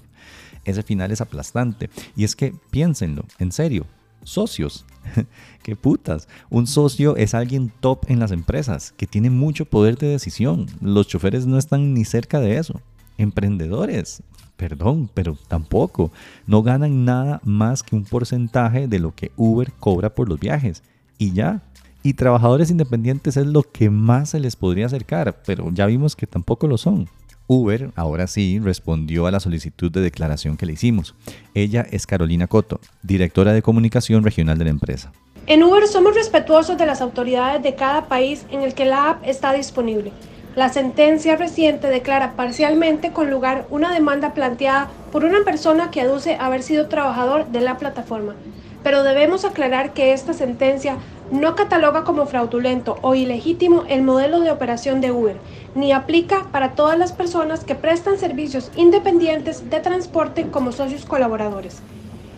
ese 0.64 0.82
final 0.82 1.12
es 1.12 1.20
aplastante. 1.20 1.88
Y 2.16 2.24
es 2.24 2.34
que 2.34 2.52
piénsenlo, 2.72 3.26
en 3.38 3.52
serio, 3.52 3.86
socios. 4.22 4.84
Qué 5.62 5.76
putas. 5.76 6.28
Un 6.48 6.66
socio 6.66 7.16
es 7.16 7.34
alguien 7.34 7.72
top 7.80 8.04
en 8.08 8.18
las 8.18 8.30
empresas, 8.30 8.92
que 8.96 9.06
tiene 9.06 9.30
mucho 9.30 9.64
poder 9.64 9.96
de 9.98 10.08
decisión. 10.08 10.66
Los 10.80 11.08
choferes 11.08 11.46
no 11.46 11.58
están 11.58 11.94
ni 11.94 12.04
cerca 12.04 12.40
de 12.40 12.56
eso. 12.56 12.80
Emprendedores, 13.18 14.22
perdón, 14.56 15.10
pero 15.12 15.36
tampoco. 15.48 16.12
No 16.46 16.62
ganan 16.62 17.04
nada 17.04 17.40
más 17.44 17.82
que 17.82 17.96
un 17.96 18.04
porcentaje 18.04 18.88
de 18.88 18.98
lo 18.98 19.14
que 19.14 19.32
Uber 19.36 19.72
cobra 19.72 20.14
por 20.14 20.28
los 20.28 20.40
viajes. 20.40 20.82
Y 21.18 21.32
ya. 21.32 21.62
Y 22.02 22.14
trabajadores 22.14 22.70
independientes 22.70 23.36
es 23.36 23.46
lo 23.46 23.62
que 23.62 23.90
más 23.90 24.30
se 24.30 24.40
les 24.40 24.56
podría 24.56 24.86
acercar, 24.86 25.42
pero 25.44 25.70
ya 25.70 25.84
vimos 25.84 26.16
que 26.16 26.26
tampoco 26.26 26.66
lo 26.66 26.78
son. 26.78 27.08
Uber, 27.52 27.90
ahora 27.96 28.28
sí, 28.28 28.60
respondió 28.60 29.26
a 29.26 29.32
la 29.32 29.40
solicitud 29.40 29.90
de 29.90 30.00
declaración 30.00 30.56
que 30.56 30.66
le 30.66 30.74
hicimos. 30.74 31.16
Ella 31.52 31.84
es 31.90 32.06
Carolina 32.06 32.46
Coto, 32.46 32.78
directora 33.02 33.52
de 33.52 33.60
comunicación 33.60 34.22
regional 34.22 34.56
de 34.56 34.66
la 34.66 34.70
empresa. 34.70 35.10
En 35.48 35.64
Uber 35.64 35.88
somos 35.88 36.14
respetuosos 36.14 36.78
de 36.78 36.86
las 36.86 37.00
autoridades 37.00 37.60
de 37.60 37.74
cada 37.74 38.06
país 38.06 38.46
en 38.52 38.62
el 38.62 38.72
que 38.74 38.84
la 38.84 39.10
app 39.10 39.24
está 39.26 39.52
disponible. 39.52 40.12
La 40.54 40.68
sentencia 40.68 41.34
reciente 41.34 41.88
declara 41.88 42.36
parcialmente 42.36 43.10
con 43.10 43.32
lugar 43.32 43.66
una 43.68 43.92
demanda 43.92 44.32
planteada 44.32 44.88
por 45.10 45.24
una 45.24 45.42
persona 45.44 45.90
que 45.90 46.02
aduce 46.02 46.36
haber 46.36 46.62
sido 46.62 46.86
trabajador 46.86 47.48
de 47.48 47.62
la 47.62 47.78
plataforma. 47.78 48.36
Pero 48.84 49.02
debemos 49.02 49.44
aclarar 49.44 49.92
que 49.92 50.12
esta 50.12 50.34
sentencia 50.34 50.98
no 51.30 51.54
cataloga 51.54 52.04
como 52.04 52.26
fraudulento 52.26 52.98
o 53.02 53.14
ilegítimo 53.14 53.84
el 53.88 54.02
modelo 54.02 54.40
de 54.40 54.50
operación 54.50 55.00
de 55.00 55.12
Uber, 55.12 55.36
ni 55.74 55.92
aplica 55.92 56.46
para 56.50 56.72
todas 56.72 56.98
las 56.98 57.12
personas 57.12 57.64
que 57.64 57.74
prestan 57.74 58.18
servicios 58.18 58.70
independientes 58.76 59.70
de 59.70 59.80
transporte 59.80 60.48
como 60.50 60.72
socios 60.72 61.04
colaboradores. 61.04 61.82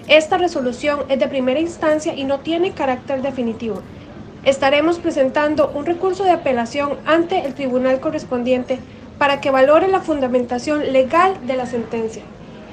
Esta 0.09 0.37
resolución 0.37 1.01
es 1.09 1.19
de 1.19 1.29
primera 1.29 1.61
instancia 1.61 2.15
y 2.15 2.25
no 2.25 2.41
tiene 2.41 2.73
carácter 2.73 3.23
definitivo. 3.23 3.81
Estaremos 4.45 4.99
presentando 4.99 5.71
un 5.75 5.87
recurso 5.87 6.25
de 6.25 6.33
apelación 6.33 6.99
ante 7.07 7.47
el 7.47 7.55
tribunal 7.55 8.01
correspondiente 8.01 8.79
para 9.17 9.41
que 9.41 9.53
valore 9.53 9.87
la 9.87 10.01
fundamentación 10.01 10.93
legal 10.93 11.35
de 11.47 11.57
la 11.57 11.67
sentencia. 11.67 12.25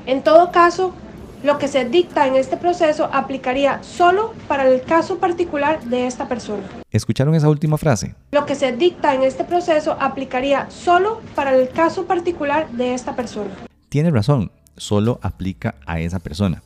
En 0.08 0.24
todo 0.24 0.52
caso, 0.52 0.94
lo 1.44 1.58
que 1.58 1.68
se 1.68 1.86
dicta 1.86 2.28
en 2.28 2.36
este 2.36 2.58
proceso 2.58 3.10
aplicaría 3.14 3.82
solo 3.84 4.34
para 4.48 4.68
el 4.68 4.82
caso 4.82 5.20
particular 5.20 5.82
de 5.84 6.06
esta 6.06 6.28
persona. 6.28 6.64
¿Escucharon 6.92 7.36
esa 7.36 7.50
última 7.50 7.78
frase? 7.78 8.16
Lo 8.32 8.46
que 8.46 8.56
se 8.56 8.72
dicta 8.74 9.16
en 9.16 9.24
este 9.24 9.44
proceso 9.44 9.96
aplicaría 10.00 10.70
solo 10.70 11.22
para 11.36 11.56
el 11.56 11.70
caso 11.70 12.06
particular 12.06 12.70
de 12.72 12.94
esta 12.94 13.16
persona. 13.16 13.52
Tiene 13.90 14.12
razón, 14.12 14.52
solo 14.76 15.20
aplica 15.22 15.76
a 15.86 16.00
esa 16.00 16.20
persona, 16.20 16.62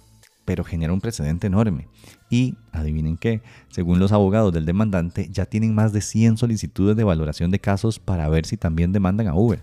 pero 0.46 0.64
genera 0.64 0.94
un 0.94 1.02
precedente 1.02 1.48
enorme. 1.48 1.88
Y, 2.30 2.56
adivinen 2.72 3.18
qué, 3.18 3.42
según 3.70 4.00
los 4.00 4.12
abogados 4.12 4.52
del 4.54 4.66
demandante, 4.66 5.28
ya 5.30 5.46
tienen 5.46 5.76
más 5.76 5.94
de 5.94 6.02
100 6.02 6.38
solicitudes 6.38 6.96
de 6.96 7.04
valoración 7.04 7.52
de 7.52 7.60
casos 7.60 8.00
para 8.00 8.28
ver 8.28 8.46
si 8.46 8.58
también 8.58 8.92
demandan 8.92 9.28
a 9.28 9.36
Uber. 9.36 9.60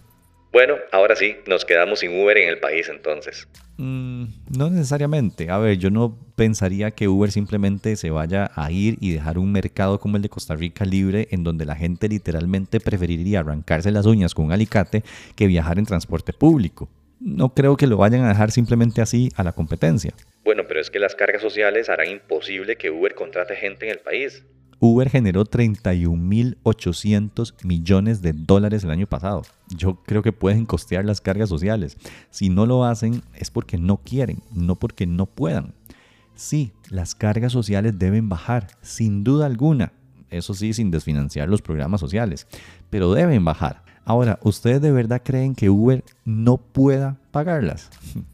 Bueno, 0.52 0.74
ahora 0.90 1.14
sí, 1.14 1.36
nos 1.46 1.64
quedamos 1.64 2.00
sin 2.00 2.20
Uber 2.20 2.36
en 2.36 2.48
el 2.48 2.58
país 2.58 2.88
entonces. 2.88 3.46
Mm, 3.76 4.09
no 4.50 4.68
necesariamente. 4.68 5.50
A 5.50 5.58
ver, 5.58 5.78
yo 5.78 5.90
no 5.90 6.18
pensaría 6.34 6.90
que 6.90 7.08
Uber 7.08 7.30
simplemente 7.30 7.96
se 7.96 8.10
vaya 8.10 8.50
a 8.54 8.70
ir 8.70 8.96
y 9.00 9.12
dejar 9.12 9.38
un 9.38 9.52
mercado 9.52 10.00
como 10.00 10.16
el 10.16 10.22
de 10.22 10.28
Costa 10.28 10.56
Rica 10.56 10.84
libre 10.84 11.28
en 11.30 11.44
donde 11.44 11.64
la 11.64 11.76
gente 11.76 12.08
literalmente 12.08 12.80
preferiría 12.80 13.40
arrancarse 13.40 13.90
las 13.90 14.06
uñas 14.06 14.34
con 14.34 14.46
un 14.46 14.52
alicate 14.52 15.04
que 15.36 15.46
viajar 15.46 15.78
en 15.78 15.86
transporte 15.86 16.32
público. 16.32 16.88
No 17.20 17.54
creo 17.54 17.76
que 17.76 17.86
lo 17.86 17.98
vayan 17.98 18.24
a 18.24 18.28
dejar 18.28 18.50
simplemente 18.50 19.02
así 19.02 19.30
a 19.36 19.44
la 19.44 19.52
competencia. 19.52 20.14
Bueno, 20.42 20.64
pero 20.66 20.80
es 20.80 20.90
que 20.90 20.98
las 20.98 21.14
cargas 21.14 21.42
sociales 21.42 21.88
harán 21.88 22.08
imposible 22.08 22.76
que 22.76 22.90
Uber 22.90 23.14
contrate 23.14 23.56
gente 23.56 23.86
en 23.86 23.92
el 23.92 23.98
país. 23.98 24.42
Uber 24.80 25.08
generó 25.10 25.44
31.800 25.44 27.54
millones 27.64 28.22
de 28.22 28.32
dólares 28.32 28.82
el 28.82 28.90
año 28.90 29.06
pasado. 29.06 29.42
Yo 29.68 29.96
creo 30.06 30.22
que 30.22 30.32
pueden 30.32 30.64
costear 30.64 31.04
las 31.04 31.20
cargas 31.20 31.50
sociales. 31.50 31.98
Si 32.30 32.48
no 32.48 32.64
lo 32.64 32.84
hacen 32.84 33.22
es 33.34 33.50
porque 33.50 33.76
no 33.76 33.98
quieren, 33.98 34.42
no 34.52 34.76
porque 34.76 35.06
no 35.06 35.26
puedan. 35.26 35.74
Sí, 36.34 36.72
las 36.88 37.14
cargas 37.14 37.52
sociales 37.52 37.98
deben 37.98 38.30
bajar, 38.30 38.68
sin 38.80 39.22
duda 39.22 39.44
alguna. 39.44 39.92
Eso 40.30 40.54
sí, 40.54 40.72
sin 40.72 40.90
desfinanciar 40.90 41.50
los 41.50 41.60
programas 41.60 42.00
sociales. 42.00 42.46
Pero 42.88 43.12
deben 43.12 43.44
bajar. 43.44 43.84
Ahora, 44.06 44.38
¿ustedes 44.42 44.80
de 44.80 44.92
verdad 44.92 45.20
creen 45.22 45.54
que 45.54 45.68
Uber 45.68 46.02
no 46.24 46.56
pueda 46.56 47.18
pagarlas? 47.30 47.90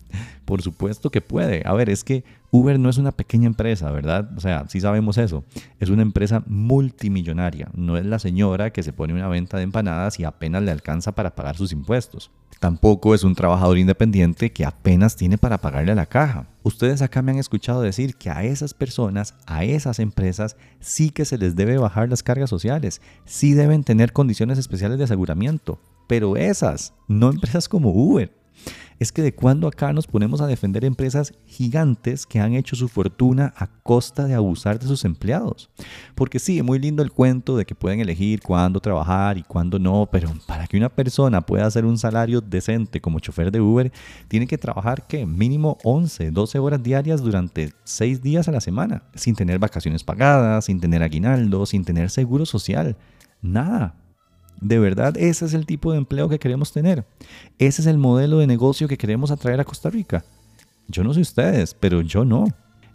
Por 0.47 0.63
supuesto 0.63 1.11
que 1.11 1.21
puede. 1.21 1.63
A 1.67 1.75
ver, 1.75 1.91
es 1.91 2.05
que 2.05 2.25
Uber 2.53 2.79
no 2.79 2.89
es 2.89 2.99
una 2.99 3.11
pequeña 3.11 3.49
empresa, 3.49 3.91
¿verdad? 3.91 4.31
O 4.37 4.41
sea, 4.41 4.65
sí 4.69 4.81
sabemos 4.81 5.19
eso. 5.19 5.45
Es 5.81 5.91
una 5.91 6.03
empresa 6.03 6.45
multimillonaria. 6.47 7.69
No 7.75 7.97
es 7.97 8.07
la 8.07 8.21
señora 8.21 8.73
que 8.73 8.85
se 8.85 8.93
pone 8.93 9.13
una 9.13 9.27
venta 9.27 9.57
de 9.57 9.65
empanadas 9.65 10.21
y 10.21 10.25
apenas 10.25 10.63
le 10.63 10.71
alcanza 10.71 11.13
para 11.17 11.35
pagar 11.35 11.57
sus 11.57 11.73
impuestos. 11.73 12.31
Tampoco 12.61 13.13
es 13.15 13.25
un 13.25 13.35
trabajador 13.35 13.77
independiente 13.77 14.53
que 14.53 14.65
apenas 14.65 15.17
tiene 15.17 15.37
para 15.37 15.59
pagarle 15.59 15.91
a 15.91 15.97
la 15.97 16.07
caja. 16.07 16.47
Ustedes 16.63 17.03
acá 17.03 17.23
me 17.23 17.33
han 17.33 17.39
escuchado 17.39 17.83
decir 17.83 18.15
que 18.15 18.31
a 18.31 18.45
esas 18.45 18.73
personas, 18.73 19.35
a 19.47 19.65
esas 19.65 19.99
empresas, 19.99 20.57
sí 20.79 21.11
que 21.11 21.25
se 21.25 21.39
les 21.39 21.57
debe 21.57 21.77
bajar 21.77 22.09
las 22.09 22.23
cargas 22.23 22.51
sociales, 22.51 23.03
sí 23.25 23.53
deben 23.53 23.83
tener 23.83 24.13
condiciones 24.13 24.59
especiales 24.59 24.97
de 24.99 25.05
aseguramiento, 25.05 25.81
pero 26.07 26.37
esas, 26.37 26.95
no 27.09 27.31
empresas 27.31 27.69
como 27.69 27.91
Uber 27.91 28.33
es 28.99 29.13
que 29.13 29.23
de 29.23 29.35
cuando 29.35 29.69
acá 29.69 29.93
nos 29.93 30.07
ponemos 30.07 30.41
a 30.41 30.47
defender 30.47 30.85
empresas 30.85 31.35
gigantes 31.47 32.27
que 32.27 32.41
han 32.41 32.55
hecho 32.55 32.77
su 32.77 32.89
fortuna 32.89 33.53
a 33.57 33.67
costa 33.67 34.25
de 34.25 34.35
abusar 34.35 34.79
de 34.79 34.87
sus 34.87 35.05
empleados. 35.05 35.69
Porque 36.15 36.39
sí, 36.39 36.59
es 36.59 36.65
muy 36.65 36.79
lindo 36.79 37.03
el 37.03 37.13
cuento 37.13 37.57
de 37.57 37.67
que 37.67 37.75
pueden 37.75 38.01
elegir 38.01 38.41
cuándo 38.41 38.81
trabajar 38.81 39.39
y 39.39 39.43
cuándo 39.43 39.79
no, 39.79 40.09
pero 40.11 40.31
para 40.47 40.67
que 40.67 40.77
una 40.77 40.89
persona 40.89 41.41
pueda 41.41 41.67
hacer 41.67 41.85
un 41.85 41.99
salario 41.99 42.41
decente 42.41 43.01
como 43.01 43.21
chofer 43.21 43.51
de 43.51 43.61
Uber, 43.61 43.93
tiene 44.29 44.47
que 44.47 44.59
trabajar 44.59 45.07
que 45.07 45.27
mínimo 45.27 45.79
11, 45.85 46.31
12 46.31 46.59
horas 46.59 46.83
diarias 46.83 47.21
durante 47.21 47.73
6 47.85 48.23
días 48.23 48.49
a 48.49 48.53
la 48.53 48.61
semana, 48.61 49.03
sin 49.15 49.35
tener 49.35 49.59
vacaciones 49.59 50.05
pagadas, 50.05 50.65
sin 50.65 50.81
tener 50.81 51.03
aguinaldo, 51.03 51.67
sin 51.67 51.85
tener 51.85 52.11
seguro 52.11 52.47
social. 52.47 52.97
Nada, 53.43 53.95
de 54.61 54.79
verdad, 54.79 55.17
ese 55.17 55.45
es 55.45 55.55
el 55.55 55.67
tipo 55.67 55.93
de 55.93 55.99
empleo 55.99 56.29
que 56.29 56.39
queremos 56.39 56.73
tener. 56.73 57.05
Ese 57.59 57.83
es 57.83 57.87
el 57.87 57.99
modelo 57.99 58.39
de 58.39 58.47
negocio 58.47 58.89
que 58.89 58.99
queremos 58.99 59.31
atraer 59.31 59.61
a 59.61 59.65
Costa 59.65 59.91
Rica. 59.91 60.25
Yo 60.89 61.05
no 61.05 61.13
sé 61.15 61.21
ustedes, 61.21 61.75
pero 61.75 62.01
yo 62.01 62.25
no. 62.25 62.47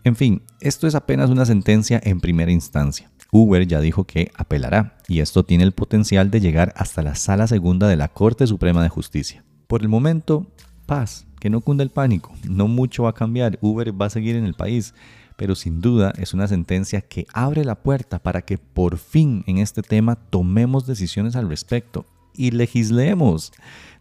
En 0.03 0.15
fin, 0.15 0.41
esto 0.59 0.87
es 0.87 0.95
apenas 0.95 1.29
una 1.29 1.45
sentencia 1.45 2.01
en 2.03 2.19
primera 2.19 2.51
instancia. 2.51 3.11
Uber 3.31 3.65
ya 3.65 3.79
dijo 3.79 4.03
que 4.03 4.31
apelará, 4.35 4.97
y 5.07 5.19
esto 5.19 5.43
tiene 5.43 5.63
el 5.63 5.71
potencial 5.71 6.31
de 6.31 6.41
llegar 6.41 6.73
hasta 6.75 7.01
la 7.01 7.15
sala 7.15 7.47
segunda 7.47 7.87
de 7.87 7.95
la 7.95 8.09
Corte 8.09 8.47
Suprema 8.47 8.83
de 8.83 8.89
Justicia. 8.89 9.43
Por 9.67 9.81
el 9.81 9.87
momento, 9.87 10.47
paz, 10.85 11.25
que 11.39 11.49
no 11.49 11.61
cunda 11.61 11.83
el 11.83 11.91
pánico, 11.91 12.33
no 12.47 12.67
mucho 12.67 13.03
va 13.03 13.11
a 13.11 13.15
cambiar, 13.15 13.57
Uber 13.61 13.99
va 13.99 14.07
a 14.07 14.09
seguir 14.09 14.35
en 14.35 14.45
el 14.45 14.53
país, 14.53 14.93
pero 15.41 15.55
sin 15.55 15.81
duda 15.81 16.13
es 16.19 16.35
una 16.35 16.47
sentencia 16.47 17.01
que 17.01 17.25
abre 17.33 17.65
la 17.65 17.81
puerta 17.81 18.19
para 18.19 18.43
que 18.43 18.59
por 18.59 18.99
fin 18.99 19.43
en 19.47 19.57
este 19.57 19.81
tema 19.81 20.15
tomemos 20.15 20.85
decisiones 20.85 21.35
al 21.35 21.49
respecto 21.49 22.05
y 22.35 22.51
legislemos 22.51 23.51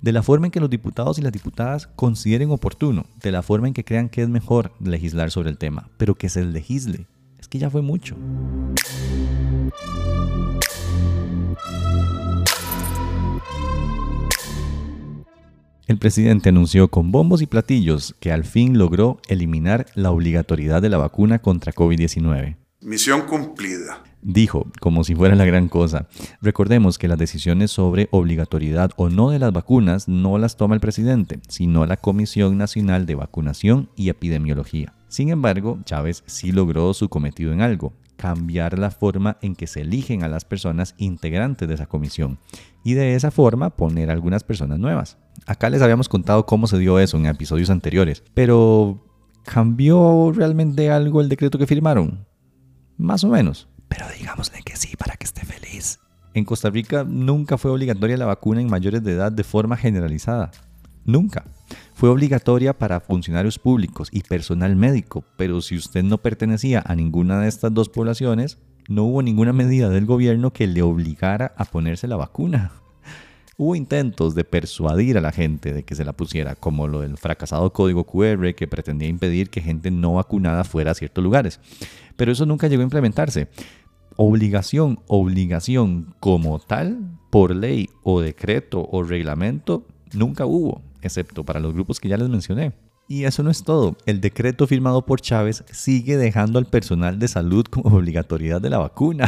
de 0.03 0.13
la 0.13 0.23
forma 0.23 0.49
en 0.49 0.51
que 0.51 0.61
los 0.61 0.69
diputados 0.69 1.19
y 1.19 1.23
las 1.23 1.33
diputadas 1.33 1.87
consideren 1.97 2.51
oportuno, 2.51 3.07
de 3.23 3.33
la 3.33 3.41
forma 3.41 3.69
en 3.69 3.73
que 3.73 3.87
crean 3.87 4.11
que 4.11 4.21
es 4.21 4.29
mejor 4.29 4.73
legislar 4.81 5.31
sobre 5.31 5.49
el 5.49 5.57
tema, 5.57 5.89
pero 5.97 6.15
que 6.15 6.29
se 6.29 6.45
legisle. 6.45 7.07
Es 7.39 7.49
que 7.49 7.59
ya 7.59 7.71
fue 7.71 7.81
mucho. 7.81 8.17
El 15.91 15.99
presidente 15.99 16.51
anunció 16.51 16.87
con 16.87 17.11
bombos 17.11 17.43
y 17.43 17.47
platillos 17.47 18.15
que 18.21 18.31
al 18.31 18.45
fin 18.45 18.79
logró 18.79 19.21
eliminar 19.27 19.87
la 19.97 20.13
obligatoriedad 20.13 20.81
de 20.81 20.89
la 20.89 20.99
vacuna 20.99 21.41
contra 21.41 21.73
COVID-19. 21.73 22.55
Misión 22.83 23.23
cumplida. 23.23 24.05
Dijo, 24.23 24.71
como 24.81 25.03
si 25.03 25.17
fuera 25.17 25.35
la 25.35 25.45
gran 25.47 25.69
cosa. 25.69 26.07
Recordemos 26.41 26.97
que 26.97 27.09
las 27.09 27.19
decisiones 27.19 27.73
sobre 27.73 28.07
obligatoriedad 28.13 28.93
o 28.95 29.11
no 29.11 29.31
de 29.31 29.41
las 29.41 29.53
vacunas 29.53 30.07
no 30.07 30.39
las 30.39 30.57
toma 30.57 30.77
el 30.77 30.81
presidente, 30.81 31.41
sino 31.49 31.85
la 31.87 31.97
Comisión 31.97 32.57
Nacional 32.57 33.05
de 33.05 33.17
Vacunación 33.17 33.91
y 33.97 34.11
Epidemiología. 34.11 34.95
Sin 35.09 35.31
embargo, 35.31 35.81
Chávez 35.87 36.23
sí 36.27 36.53
logró 36.53 36.95
su 36.95 37.09
cometido 37.09 37.53
en 37.53 37.63
algo, 37.63 37.95
cambiar 38.17 38.79
la 38.79 38.93
forma 38.93 39.39
en 39.43 39.57
que 39.57 39.67
se 39.67 39.81
eligen 39.81 40.23
a 40.23 40.29
las 40.29 40.45
personas 40.45 40.95
integrantes 40.99 41.67
de 41.67 41.75
esa 41.75 41.87
comisión 41.87 42.39
y 42.85 42.95
de 42.95 43.17
esa 43.17 43.31
forma 43.31 43.71
poner 43.71 44.11
algunas 44.11 44.45
personas 44.45 44.79
nuevas. 44.79 45.19
Acá 45.47 45.71
les 45.71 45.83
habíamos 45.83 46.09
contado 46.09 46.47
cómo 46.47 46.67
se 46.67 46.79
dio 46.79 46.99
eso 46.99 47.17
en 47.17 47.27
episodios 47.27 47.71
anteriores, 47.71 48.23
pero 48.35 49.05
¿cambió 49.45 50.33
realmente 50.35 50.91
algo 50.91 51.21
el 51.21 51.29
decreto 51.29 51.59
que 51.59 51.67
firmaron? 51.67 52.27
Más 52.97 53.25
o 53.25 53.29
menos. 53.29 53.69
Pero 53.89 54.07
digámosle 54.17 54.63
que 54.65 54.77
sí 54.77 54.97
para 54.97 55.17
que 55.17 55.25
esté 55.25 55.45
feliz. 55.45 55.99
En 56.35 56.45
Costa 56.45 56.71
Rica 56.71 57.05
nunca 57.05 57.59
fue 57.59 57.71
obligatoria 57.71 58.17
la 58.17 58.27
vacuna 58.27 58.61
en 58.61 58.71
mayores 58.71 59.03
de 59.03 59.13
edad 59.13 59.33
de 59.33 59.43
forma 59.43 59.77
generalizada. 59.77 60.53
Nunca. 61.05 61.45
Fue 61.95 62.09
obligatoria 62.09 62.79
para 62.79 63.01
funcionarios 63.01 63.59
públicos 63.59 64.09
y 64.13 64.23
personal 64.23 64.77
médico, 64.77 65.25
pero 65.37 65.61
si 65.61 65.77
usted 65.77 66.05
no 66.05 66.19
pertenecía 66.19 66.83
a 66.87 66.95
ninguna 66.95 67.41
de 67.41 67.49
estas 67.49 67.75
dos 67.75 67.89
poblaciones, 67.89 68.59
no 68.89 69.05
hubo 69.05 69.23
ninguna 69.23 69.53
medida 69.53 69.89
del 69.89 70.07
gobierno 70.07 70.53
que 70.53 70.67
le 70.67 70.83
obligara 70.83 71.53
a 71.57 71.65
ponerse 71.65 72.07
la 72.07 72.17
vacuna. 72.17 72.73
Hubo 73.63 73.75
intentos 73.75 74.35
de 74.35 74.45
persuadir 74.45 75.19
a 75.19 75.21
la 75.21 75.33
gente 75.33 75.75
de 75.75 75.83
que 75.83 75.95
se 75.95 76.07
la 76.07 76.15
pusiera, 76.15 76.55
como 76.55 76.89
lo 76.89 77.03
del 77.03 77.19
fracasado 77.19 77.75
código 77.75 78.05
QR 78.05 78.55
que 78.55 78.67
pretendía 78.67 79.07
impedir 79.07 79.51
que 79.51 79.61
gente 79.61 79.91
no 79.91 80.15
vacunada 80.15 80.65
fuera 80.65 80.93
a 80.93 80.95
ciertos 80.95 81.23
lugares. 81.23 81.61
Pero 82.17 82.33
eso 82.33 82.47
nunca 82.47 82.69
llegó 82.69 82.81
a 82.81 82.85
implementarse. 82.85 83.49
Obligación, 84.17 85.01
obligación 85.09 86.15
como 86.21 86.59
tal, 86.59 87.19
por 87.29 87.55
ley 87.55 87.91
o 88.03 88.23
decreto 88.23 88.89
o 88.91 89.03
reglamento, 89.03 89.87
nunca 90.15 90.47
hubo 90.47 90.81
excepto 91.03 91.45
para 91.45 91.61
los 91.61 91.75
grupos 91.75 92.01
que 92.01 92.09
ya 92.09 92.17
les 92.17 92.31
mencioné. 92.31 92.73
Y 93.09 93.25
eso 93.25 93.43
no 93.43 93.51
es 93.51 93.63
todo. 93.63 93.95
El 94.07 94.23
decreto 94.23 94.67
firmado 94.67 95.05
por 95.05 95.21
Chávez 95.21 95.65
sigue 95.71 96.17
dejando 96.17 96.59
al 96.59 96.65
personal 96.65 97.19
de 97.19 97.29
salud 97.29 97.67
como 97.67 97.95
obligatoriedad 97.95 98.63
de 98.63 98.71
la 98.71 98.79
vacuna. 98.79 99.27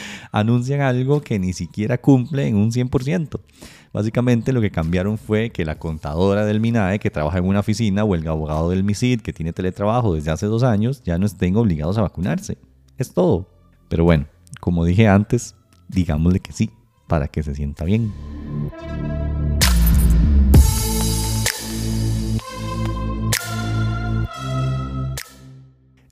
Anuncian 0.32 0.80
algo 0.80 1.20
que 1.20 1.38
ni 1.38 1.52
siquiera 1.52 1.98
cumple 1.98 2.46
en 2.46 2.56
un 2.56 2.70
100%. 2.70 3.40
Básicamente 3.92 4.52
lo 4.52 4.60
que 4.60 4.70
cambiaron 4.70 5.18
fue 5.18 5.50
que 5.50 5.64
la 5.64 5.78
contadora 5.78 6.46
del 6.46 6.60
MINAE 6.60 6.98
que 6.98 7.10
trabaja 7.10 7.38
en 7.38 7.46
una 7.46 7.60
oficina 7.60 8.04
o 8.04 8.14
el 8.14 8.26
abogado 8.26 8.70
del 8.70 8.84
MISID 8.84 9.20
que 9.20 9.32
tiene 9.32 9.52
teletrabajo 9.52 10.14
desde 10.14 10.30
hace 10.30 10.46
dos 10.46 10.62
años 10.62 11.02
ya 11.04 11.18
no 11.18 11.26
estén 11.26 11.56
obligados 11.56 11.98
a 11.98 12.02
vacunarse. 12.02 12.56
Es 12.96 13.12
todo. 13.12 13.48
Pero 13.88 14.04
bueno, 14.04 14.26
como 14.60 14.84
dije 14.84 15.08
antes, 15.08 15.54
digámosle 15.88 16.40
que 16.40 16.52
sí, 16.52 16.70
para 17.06 17.28
que 17.28 17.42
se 17.42 17.54
sienta 17.54 17.84
bien. 17.84 18.10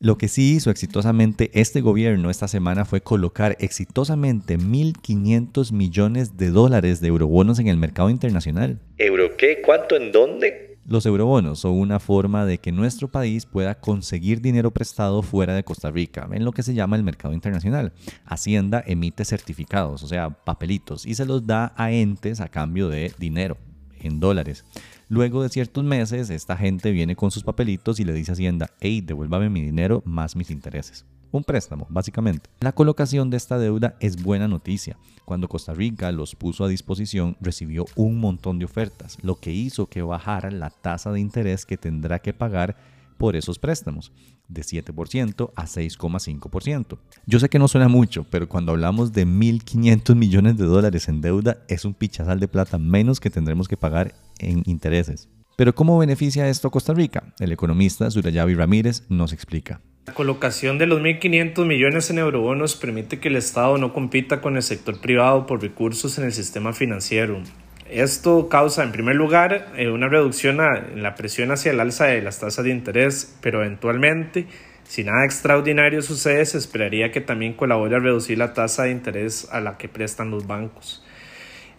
Lo 0.02 0.16
que 0.16 0.28
sí 0.28 0.54
hizo 0.54 0.71
exitosamente 0.71 1.50
este 1.52 1.83
gobierno 1.83 2.30
esta 2.30 2.49
semana 2.49 2.87
fue 2.87 3.02
colocar 3.02 3.59
exitosamente 3.61 4.59
1.500 4.59 5.73
millones 5.73 6.38
de 6.38 6.49
dólares 6.49 7.02
de 7.02 7.09
eurobonos 7.09 7.59
en 7.59 7.69
el 7.69 7.76
mercado 7.76 8.09
internacional. 8.09 8.80
¿Euro 8.97 9.37
qué? 9.37 9.61
¿Cuánto? 9.62 9.97
¿En 9.97 10.11
dónde? 10.11 10.78
Los 10.87 11.04
eurobonos 11.04 11.59
son 11.59 11.73
una 11.73 12.00
forma 12.00 12.47
de 12.47 12.57
que 12.57 12.73
nuestro 12.73 13.09
país 13.09 13.45
pueda 13.45 13.75
conseguir 13.75 14.40
dinero 14.40 14.71
prestado 14.71 15.21
fuera 15.21 15.54
de 15.54 15.64
Costa 15.64 15.90
Rica, 15.90 16.26
en 16.33 16.47
lo 16.47 16.52
que 16.52 16.62
se 16.62 16.73
llama 16.73 16.97
el 16.97 17.04
mercado 17.04 17.35
internacional. 17.35 17.92
Hacienda 18.25 18.83
emite 18.87 19.26
certificados, 19.26 20.02
o 20.02 20.09
sea, 20.09 20.30
papelitos, 20.30 21.04
y 21.04 21.14
se 21.14 21.26
los 21.26 21.47
da 21.47 21.75
a 21.76 21.92
entes 21.92 22.40
a 22.40 22.49
cambio 22.49 22.88
de 22.88 23.12
dinero, 23.19 23.59
en 24.00 24.19
dólares. 24.19 24.64
Luego 25.11 25.43
de 25.43 25.49
ciertos 25.49 25.83
meses, 25.83 26.31
esta 26.31 26.57
gente 26.57 26.93
viene 26.93 27.17
con 27.17 27.33
sus 27.33 27.43
papelitos 27.43 27.99
y 27.99 28.05
le 28.05 28.12
dice 28.12 28.31
a 28.31 28.35
Hacienda, 28.35 28.71
hey, 28.79 29.00
devuélvame 29.00 29.50
mi 29.50 29.61
dinero 29.61 30.05
más 30.07 30.37
mis 30.37 30.52
intereses. 30.52 31.05
Un 31.33 31.43
préstamo, 31.43 31.88
básicamente. 31.90 32.49
La 32.61 32.71
colocación 32.71 33.29
de 33.29 33.37
esta 33.37 33.59
deuda 33.59 33.97
es 33.99 34.23
buena 34.23 34.47
noticia. 34.47 34.97
Cuando 35.25 35.49
Costa 35.49 35.75
Rica 35.75 36.12
los 36.12 36.37
puso 36.37 36.62
a 36.62 36.69
disposición, 36.69 37.37
recibió 37.40 37.87
un 37.97 38.21
montón 38.21 38.61
de 38.61 38.67
ofertas, 38.67 39.19
lo 39.21 39.35
que 39.35 39.50
hizo 39.50 39.88
que 39.88 40.02
bajara 40.02 40.52
la 40.52 40.71
tasa 40.71 41.11
de 41.11 41.19
interés 41.19 41.67
que 41.67 41.76
tendrá 41.76 42.21
que 42.21 42.33
pagar 42.33 42.76
por 43.19 43.35
esos 43.35 43.59
préstamos, 43.59 44.12
de 44.50 44.62
7% 44.62 45.52
a 45.54 45.66
6,5%. 45.66 46.99
Yo 47.26 47.38
sé 47.38 47.49
que 47.49 47.59
no 47.59 47.69
suena 47.69 47.88
mucho, 47.88 48.26
pero 48.30 48.49
cuando 48.49 48.73
hablamos 48.73 49.12
de 49.12 49.26
1.500 49.26 50.14
millones 50.14 50.59
de 50.59 50.66
dólares 50.66 51.09
en 51.09 51.21
deuda, 51.21 51.59
es 51.69 51.85
un 51.85 51.95
pichazal 51.95 52.40
de 52.40 52.49
plata 52.49 52.78
menos 52.78 53.21
que 53.21 53.30
tendremos 53.30 53.69
que 53.69 53.76
pagar 53.76 54.14
en 54.38 54.62
intereses. 54.66 55.28
Pero 55.57 55.75
¿cómo 55.75 55.99
beneficia 55.99 56.49
esto 56.49 56.69
a 56.69 56.71
Costa 56.71 56.95
Rica? 56.95 57.35
El 57.38 57.52
economista 57.52 58.11
Surayavi 58.11 58.54
Ramírez 58.54 59.04
nos 59.09 59.33
explica. 59.33 59.80
La 60.07 60.14
colocación 60.14 60.78
de 60.78 60.87
los 60.87 61.00
1.500 61.00 61.67
millones 61.67 62.10
en 62.10 62.19
eurobonos 62.19 62.75
permite 62.75 63.21
que 63.21 63.28
el 63.28 63.36
Estado 63.36 63.76
no 63.76 63.93
compita 63.93 64.41
con 64.41 64.56
el 64.56 64.63
sector 64.63 65.00
privado 65.00 65.47
por 65.47 65.60
recursos 65.60 66.19
en 66.19 66.25
el 66.25 66.32
sistema 66.32 66.73
financiero. 66.73 67.43
Esto 67.91 68.49
causa, 68.49 68.85
en 68.85 68.93
primer 68.93 69.17
lugar, 69.17 69.73
eh, 69.76 69.89
una 69.89 70.09
reducción 70.09 70.61
en 70.61 71.03
la 71.03 71.17
presión 71.17 71.50
hacia 71.50 71.73
el 71.73 71.81
alza 71.81 72.05
de 72.05 72.23
las 72.23 72.39
tasas 72.39 72.65
de 72.65 72.71
interés, 72.71 73.37
pero 73.41 73.65
eventualmente, 73.65 74.47
si 74.85 75.03
nada 75.03 75.25
extraordinario 75.25 76.00
sucede, 76.00 76.47
se 76.47 76.59
esperaría 76.59 77.11
que 77.11 77.21
también 77.21 77.55
colabore 77.55 77.97
a 77.97 77.99
reducir 77.99 78.39
la 78.39 78.55
tasa 78.55 78.85
de 78.85 78.93
interés 78.93 79.49
a 79.50 79.61
la 79.61 79.76
que 79.76 79.89
prestan 79.89 80.31
los 80.31 80.47
bancos. 80.47 81.05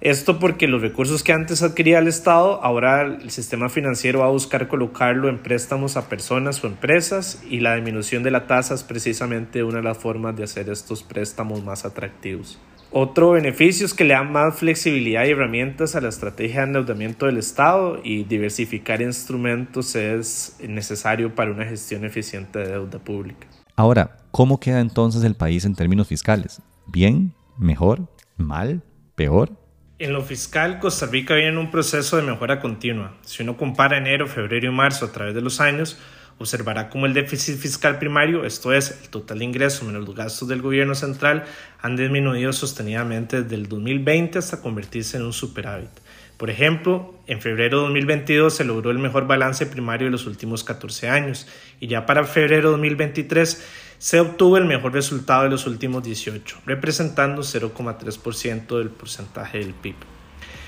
Esto 0.02 0.38
porque 0.38 0.67
los 0.67 0.82
recursos 0.82 1.24
que 1.24 1.32
antes 1.32 1.63
adquiría 1.63 2.00
el 2.00 2.08
Estado, 2.08 2.62
ahora 2.62 3.04
el 3.04 3.32
sistema 3.32 3.69
financiero 3.69 4.19
va 4.19 4.26
a 4.26 4.32
buscar 4.32 4.67
colocarlo 4.67 5.30
en 5.30 5.38
préstamos 5.38 5.95
a 5.95 6.10
personas 6.10 6.62
o 6.63 6.67
empresas 6.67 7.41
y 7.50 7.60
la 7.62 7.76
disminución 7.76 8.24
de 8.24 8.32
la 8.32 8.47
tasa 8.47 8.74
es 8.74 8.84
precisamente 8.84 9.63
una 9.63 9.78
de 9.78 9.84
las 9.84 9.97
formas 9.97 10.36
de 10.36 10.43
hacer 10.43 10.69
estos 10.69 11.04
préstamos 11.04 11.63
más 11.63 11.86
atractivos. 11.86 12.60
Otro 12.93 13.32
beneficio 13.32 13.86
es 13.86 13.93
que 13.93 14.04
le 14.04 14.13
dan 14.13 14.34
más 14.34 14.60
flexibilidad 14.60 15.23
y 15.23 15.30
herramientas 15.30 15.95
a 15.95 16.01
la 16.01 16.10
estrategia 16.10 16.60
de 16.60 16.67
endeudamiento 16.67 17.25
del 17.25 17.38
Estado 17.38 18.01
y 18.04 18.25
diversificar 18.25 19.01
instrumentos 19.01 19.95
es 19.95 20.58
necesario 20.60 21.34
para 21.34 21.51
una 21.51 21.63
gestión 21.63 22.04
eficiente 22.04 22.60
de 22.60 22.67
deuda 22.67 22.99
pública. 22.99 23.47
Ahora, 23.77 24.17
¿cómo 24.32 24.60
queda 24.60 24.82
entonces 24.82 25.23
el 25.23 25.36
país 25.36 25.63
en 25.63 25.73
términos 25.73 26.10
fiscales? 26.10 26.62
¿Bien? 26.86 27.34
¿Mejor? 27.58 28.10
¿Mal? 28.36 28.84
¿Peor? 29.15 29.51
En 29.97 30.12
lo 30.12 30.21
fiscal, 30.21 30.80
Costa 30.80 31.06
Rica 31.06 31.36
viene 31.36 31.51
en 31.51 31.58
un 31.60 31.71
proceso 31.71 32.17
de 32.17 32.23
mejora 32.23 32.60
continua. 32.60 33.15
Si 33.21 33.41
uno 33.41 33.56
compara 33.56 33.99
enero, 33.99 34.27
febrero 34.27 34.67
y 34.67 34.75
marzo 34.75 35.06
a 35.06 35.12
través 35.13 35.34
de 35.34 35.41
los 35.41 35.62
años, 35.62 35.97
observará 36.41 36.89
cómo 36.89 37.06
el 37.06 37.13
déficit 37.13 37.58
fiscal 37.58 37.99
primario, 37.99 38.45
esto 38.45 38.73
es, 38.73 38.99
el 39.04 39.10
total 39.10 39.39
de 39.39 39.45
ingresos 39.45 39.84
menos 39.84 40.06
los 40.06 40.15
gastos 40.15 40.47
del 40.47 40.62
gobierno 40.62 40.95
central, 40.95 41.45
han 41.82 41.95
disminuido 41.95 42.51
sostenidamente 42.54 43.43
desde 43.43 43.56
el 43.56 43.69
2020 43.69 44.39
hasta 44.39 44.62
convertirse 44.62 45.17
en 45.17 45.23
un 45.23 45.34
superávit. 45.34 45.91
Por 46.38 46.49
ejemplo, 46.49 47.13
en 47.27 47.39
febrero 47.39 47.77
de 47.77 47.84
2022 47.84 48.56
se 48.56 48.63
logró 48.63 48.89
el 48.89 48.97
mejor 48.97 49.27
balance 49.27 49.65
primario 49.67 50.08
de 50.08 50.12
los 50.12 50.25
últimos 50.25 50.63
14 50.63 51.08
años 51.08 51.47
y 51.80 51.88
ya 51.88 52.08
para 52.08 52.23
febrero 52.25 52.69
de 52.69 52.71
2023 52.71 53.63
se 53.99 54.19
obtuvo 54.19 54.58
el 54.58 54.65
mejor 54.65 54.93
resultado 54.93 55.43
de 55.43 55.51
los 55.51 55.67
últimos 55.67 56.01
18, 56.04 56.62
representando 56.65 57.43
0,3% 57.43 58.77
del 58.80 58.89
porcentaje 58.89 59.60
del 59.60 59.75
PIB. 59.75 59.95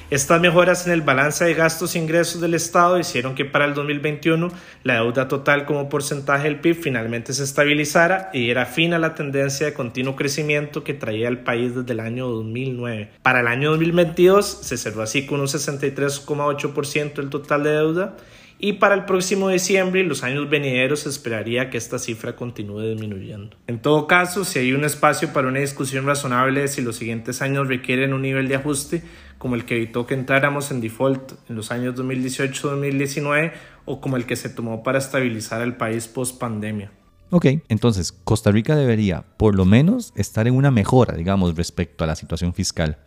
Estas 0.09 0.41
mejoras 0.41 0.85
en 0.85 0.93
el 0.93 1.01
balance 1.01 1.43
de 1.43 1.53
gastos 1.53 1.95
e 1.95 1.99
ingresos 1.99 2.41
del 2.41 2.53
Estado 2.53 2.99
hicieron 2.99 3.35
que 3.35 3.45
para 3.45 3.65
el 3.65 3.73
2021 3.73 4.51
la 4.83 4.95
deuda 4.95 5.27
total 5.27 5.65
como 5.65 5.89
porcentaje 5.89 6.43
del 6.43 6.59
PIB 6.59 6.75
finalmente 6.75 7.33
se 7.33 7.43
estabilizara 7.43 8.29
y 8.33 8.41
diera 8.41 8.65
fin 8.65 8.93
a 8.93 8.99
la 8.99 9.15
tendencia 9.15 9.65
de 9.65 9.73
continuo 9.73 10.15
crecimiento 10.15 10.83
que 10.83 10.93
traía 10.93 11.29
el 11.29 11.39
país 11.39 11.73
desde 11.73 11.93
el 11.93 11.99
año 11.99 12.27
2009. 12.27 13.11
Para 13.23 13.39
el 13.39 13.47
año 13.47 13.71
2022 13.71 14.45
se 14.61 14.77
cerró 14.77 15.01
así 15.01 15.25
con 15.25 15.39
un 15.39 15.47
63,8% 15.47 17.13
del 17.13 17.29
total 17.29 17.63
de 17.63 17.71
deuda 17.71 18.15
y 18.59 18.73
para 18.73 18.95
el 18.95 19.03
próximo 19.03 19.49
diciembre 19.49 20.01
y 20.01 20.03
los 20.05 20.23
años 20.23 20.49
venideros 20.49 21.01
se 21.01 21.09
esperaría 21.09 21.69
que 21.69 21.77
esta 21.77 21.99
cifra 21.99 22.35
continúe 22.35 22.81
disminuyendo. 22.81 23.57
En 23.67 23.79
todo 23.79 24.07
caso, 24.07 24.45
si 24.45 24.59
hay 24.59 24.73
un 24.73 24.85
espacio 24.85 25.33
para 25.33 25.49
una 25.49 25.59
discusión 25.59 26.05
razonable 26.05 26.61
de 26.61 26.67
si 26.69 26.81
los 26.81 26.95
siguientes 26.95 27.41
años 27.41 27.67
requieren 27.67 28.13
un 28.13 28.21
nivel 28.21 28.47
de 28.47 28.55
ajuste, 28.55 29.03
como 29.43 29.55
el 29.55 29.65
que 29.65 29.75
evitó 29.75 30.07
que 30.07 30.13
entráramos 30.13 30.71
en 30.71 30.79
default 30.79 31.33
en 31.49 31.57
los 31.57 31.69
años 31.69 31.95
2018-2019 31.95 33.51
o 33.83 33.99
como 33.99 34.15
el 34.15 34.25
que 34.25 34.37
se 34.37 34.47
tomó 34.47 34.83
para 34.83 34.99
estabilizar 34.99 35.61
el 35.61 35.75
país 35.75 36.07
post 36.07 36.39
pandemia. 36.39 36.93
Ok, 37.29 37.47
entonces 37.67 38.13
Costa 38.13 38.51
Rica 38.51 38.73
debería 38.77 39.25
por 39.35 39.53
lo 39.55 39.65
menos 39.65 40.13
estar 40.15 40.47
en 40.47 40.55
una 40.55 40.71
mejora, 40.71 41.17
digamos, 41.17 41.57
respecto 41.57 42.05
a 42.05 42.07
la 42.07 42.15
situación 42.15 42.53
fiscal. 42.53 42.99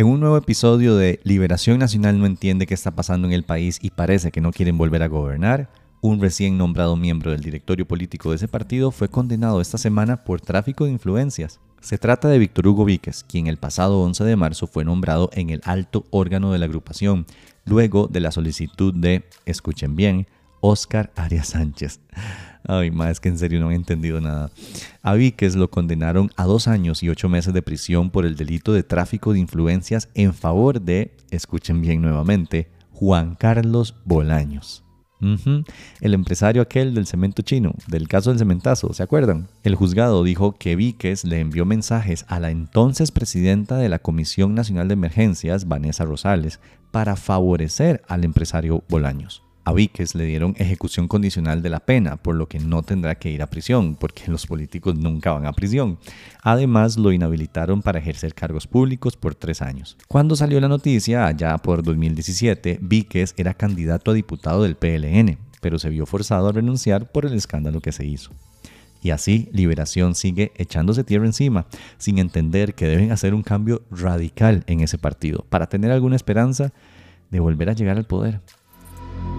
En 0.00 0.06
un 0.06 0.18
nuevo 0.18 0.38
episodio 0.38 0.96
de 0.96 1.20
Liberación 1.24 1.78
Nacional 1.78 2.18
no 2.18 2.24
entiende 2.24 2.66
qué 2.66 2.72
está 2.72 2.90
pasando 2.90 3.28
en 3.28 3.34
el 3.34 3.42
país 3.42 3.78
y 3.82 3.90
parece 3.90 4.30
que 4.30 4.40
no 4.40 4.50
quieren 4.50 4.78
volver 4.78 5.02
a 5.02 5.08
gobernar, 5.08 5.68
un 6.00 6.22
recién 6.22 6.56
nombrado 6.56 6.96
miembro 6.96 7.32
del 7.32 7.42
directorio 7.42 7.86
político 7.86 8.30
de 8.30 8.36
ese 8.36 8.48
partido 8.48 8.92
fue 8.92 9.10
condenado 9.10 9.60
esta 9.60 9.76
semana 9.76 10.24
por 10.24 10.40
tráfico 10.40 10.86
de 10.86 10.92
influencias. 10.92 11.60
Se 11.82 11.98
trata 11.98 12.28
de 12.28 12.38
Víctor 12.38 12.66
Hugo 12.68 12.86
Víquez, 12.86 13.24
quien 13.24 13.46
el 13.46 13.58
pasado 13.58 14.00
11 14.00 14.24
de 14.24 14.36
marzo 14.36 14.66
fue 14.66 14.86
nombrado 14.86 15.28
en 15.34 15.50
el 15.50 15.60
alto 15.64 16.06
órgano 16.08 16.50
de 16.50 16.60
la 16.60 16.64
agrupación, 16.64 17.26
luego 17.66 18.08
de 18.08 18.20
la 18.20 18.32
solicitud 18.32 18.94
de, 18.94 19.28
escuchen 19.44 19.96
bien, 19.96 20.26
Oscar 20.62 21.12
Arias 21.14 21.48
Sánchez. 21.48 22.00
Ay, 22.66 22.90
más 22.90 23.12
es 23.12 23.20
que 23.20 23.28
en 23.28 23.38
serio 23.38 23.60
no 23.60 23.70
he 23.70 23.74
entendido 23.74 24.20
nada. 24.20 24.50
A 25.02 25.14
Víquez 25.14 25.56
lo 25.56 25.70
condenaron 25.70 26.30
a 26.36 26.44
dos 26.44 26.68
años 26.68 27.02
y 27.02 27.08
ocho 27.08 27.28
meses 27.28 27.54
de 27.54 27.62
prisión 27.62 28.10
por 28.10 28.26
el 28.26 28.36
delito 28.36 28.72
de 28.72 28.82
tráfico 28.82 29.32
de 29.32 29.40
influencias 29.40 30.08
en 30.14 30.34
favor 30.34 30.80
de, 30.80 31.16
escuchen 31.30 31.80
bien 31.80 32.02
nuevamente, 32.02 32.70
Juan 32.92 33.34
Carlos 33.34 33.96
Bolaños. 34.04 34.84
El 36.00 36.14
empresario 36.14 36.62
aquel 36.62 36.94
del 36.94 37.06
cemento 37.06 37.42
chino, 37.42 37.74
del 37.88 38.08
caso 38.08 38.30
del 38.30 38.38
cementazo, 38.38 38.94
¿se 38.94 39.02
acuerdan? 39.02 39.48
El 39.62 39.74
juzgado 39.74 40.24
dijo 40.24 40.52
que 40.52 40.76
Víquez 40.76 41.24
le 41.24 41.40
envió 41.40 41.66
mensajes 41.66 42.24
a 42.28 42.40
la 42.40 42.50
entonces 42.50 43.10
presidenta 43.10 43.76
de 43.76 43.90
la 43.90 43.98
Comisión 43.98 44.54
Nacional 44.54 44.88
de 44.88 44.94
Emergencias, 44.94 45.68
Vanessa 45.68 46.06
Rosales, 46.06 46.58
para 46.90 47.16
favorecer 47.16 48.02
al 48.08 48.24
empresario 48.24 48.82
Bolaños. 48.88 49.42
A 49.64 49.72
Víquez 49.74 50.14
le 50.14 50.24
dieron 50.24 50.54
ejecución 50.58 51.06
condicional 51.06 51.60
de 51.60 51.68
la 51.68 51.80
pena, 51.80 52.16
por 52.16 52.34
lo 52.34 52.48
que 52.48 52.58
no 52.58 52.82
tendrá 52.82 53.16
que 53.16 53.30
ir 53.30 53.42
a 53.42 53.50
prisión, 53.50 53.94
porque 53.94 54.24
los 54.26 54.46
políticos 54.46 54.96
nunca 54.96 55.32
van 55.32 55.46
a 55.46 55.52
prisión. 55.52 55.98
Además, 56.42 56.96
lo 56.96 57.12
inhabilitaron 57.12 57.82
para 57.82 57.98
ejercer 57.98 58.34
cargos 58.34 58.66
públicos 58.66 59.16
por 59.16 59.34
tres 59.34 59.60
años. 59.60 59.98
Cuando 60.08 60.34
salió 60.34 60.60
la 60.60 60.68
noticia, 60.68 61.26
allá 61.26 61.58
por 61.58 61.82
2017, 61.82 62.78
Víquez 62.80 63.34
era 63.36 63.52
candidato 63.52 64.10
a 64.10 64.14
diputado 64.14 64.62
del 64.62 64.76
PLN, 64.76 65.38
pero 65.60 65.78
se 65.78 65.90
vio 65.90 66.06
forzado 66.06 66.48
a 66.48 66.52
renunciar 66.52 67.12
por 67.12 67.26
el 67.26 67.34
escándalo 67.34 67.80
que 67.80 67.92
se 67.92 68.06
hizo. 68.06 68.30
Y 69.02 69.10
así, 69.10 69.48
Liberación 69.52 70.14
sigue 70.14 70.52
echándose 70.56 71.04
tierra 71.04 71.26
encima, 71.26 71.66
sin 71.98 72.18
entender 72.18 72.74
que 72.74 72.86
deben 72.86 73.12
hacer 73.12 73.34
un 73.34 73.42
cambio 73.42 73.82
radical 73.90 74.64
en 74.66 74.80
ese 74.80 74.98
partido 74.98 75.44
para 75.48 75.68
tener 75.68 75.90
alguna 75.90 76.16
esperanza 76.16 76.72
de 77.30 77.40
volver 77.40 77.70
a 77.70 77.74
llegar 77.74 77.96
al 77.96 78.06
poder. 78.06 78.40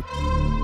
Thank 0.03 0.55
you. 0.55 0.60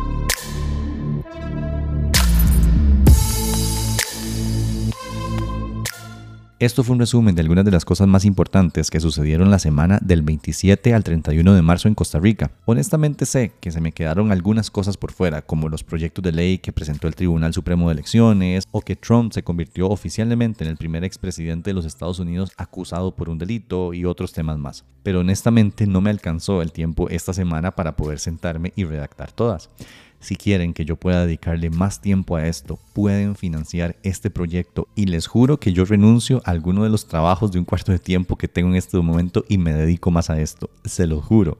Esto 6.59 6.83
fue 6.83 6.95
un 6.95 6.99
resumen 6.99 7.35
de 7.35 7.41
algunas 7.41 7.65
de 7.65 7.71
las 7.71 7.85
cosas 7.85 8.07
más 8.07 8.25
importantes 8.25 8.89
que 8.89 8.99
sucedieron 8.99 9.51
la 9.51 9.59
semana 9.59 9.99
del 10.01 10.23
27 10.23 10.91
al 10.95 11.03
31 11.03 11.53
de 11.53 11.61
marzo 11.61 11.87
en 11.87 11.93
Costa 11.93 12.19
Rica. 12.19 12.49
Honestamente 12.65 13.27
sé 13.27 13.51
que 13.59 13.69
se 13.69 13.79
me 13.79 13.91
quedaron 13.91 14.31
algunas 14.31 14.71
cosas 14.71 14.97
por 14.97 15.11
fuera, 15.11 15.43
como 15.43 15.69
los 15.69 15.83
proyectos 15.83 16.23
de 16.23 16.31
ley 16.31 16.57
que 16.57 16.71
presentó 16.71 17.07
el 17.07 17.13
Tribunal 17.13 17.53
Supremo 17.53 17.87
de 17.87 17.93
Elecciones, 17.93 18.67
o 18.71 18.81
que 18.81 18.95
Trump 18.95 19.33
se 19.33 19.43
convirtió 19.43 19.87
oficialmente 19.87 20.63
en 20.63 20.71
el 20.71 20.77
primer 20.77 21.03
expresidente 21.03 21.69
de 21.69 21.75
los 21.75 21.85
Estados 21.85 22.17
Unidos 22.17 22.51
acusado 22.57 23.15
por 23.15 23.29
un 23.29 23.37
delito 23.37 23.93
y 23.93 24.05
otros 24.05 24.33
temas 24.33 24.57
más. 24.57 24.83
Pero 25.03 25.19
honestamente 25.19 25.85
no 25.85 26.01
me 26.01 26.09
alcanzó 26.09 26.63
el 26.63 26.71
tiempo 26.71 27.07
esta 27.09 27.33
semana 27.33 27.75
para 27.75 27.95
poder 27.95 28.17
sentarme 28.17 28.73
y 28.75 28.83
redactar 28.83 29.31
todas. 29.31 29.69
Si 30.19 30.35
quieren 30.35 30.73
que 30.73 30.83
yo 30.83 30.95
pueda 30.95 31.25
dedicarle 31.25 31.69
más 31.69 32.01
tiempo 32.01 32.35
a 32.35 32.47
esto, 32.47 32.79
pueden 32.93 33.35
financiar 33.35 33.95
este 34.03 34.29
proyecto 34.29 34.87
y 34.95 35.05
les 35.05 35.27
juro 35.27 35.59
que 35.59 35.73
yo 35.73 35.85
renuncio 35.85 36.41
a 36.43 36.51
alguno 36.51 36.83
de 36.83 36.89
los 36.89 37.07
trabajos 37.07 37.51
de 37.51 37.59
un 37.59 37.65
cuarto 37.65 37.91
de 37.91 37.99
tiempo 37.99 38.35
que 38.35 38.47
tengo 38.47 38.69
en 38.69 38.75
este 38.75 38.97
momento 38.97 39.45
y 39.47 39.57
me 39.57 39.73
dedico 39.73 40.09
más 40.11 40.29
a 40.29 40.41
esto, 40.41 40.69
se 40.83 41.05
lo 41.05 41.21
juro. 41.21 41.59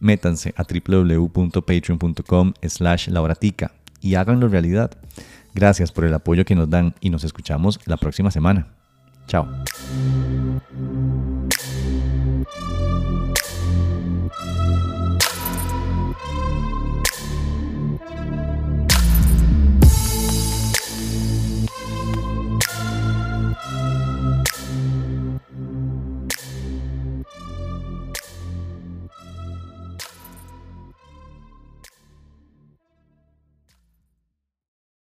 Métanse 0.00 0.54
a 0.56 0.64
www.patreon.com 0.64 2.52
slash 2.62 3.08
lauratica 3.08 3.72
y 4.00 4.14
háganlo 4.14 4.48
realidad. 4.48 4.90
Gracias 5.54 5.92
por 5.92 6.04
el 6.04 6.14
apoyo 6.14 6.44
que 6.44 6.54
nos 6.54 6.68
dan 6.68 6.94
y 7.00 7.10
nos 7.10 7.24
escuchamos 7.24 7.80
la 7.86 7.96
próxima 7.96 8.30
semana. 8.30 8.68
Chao. 9.26 9.48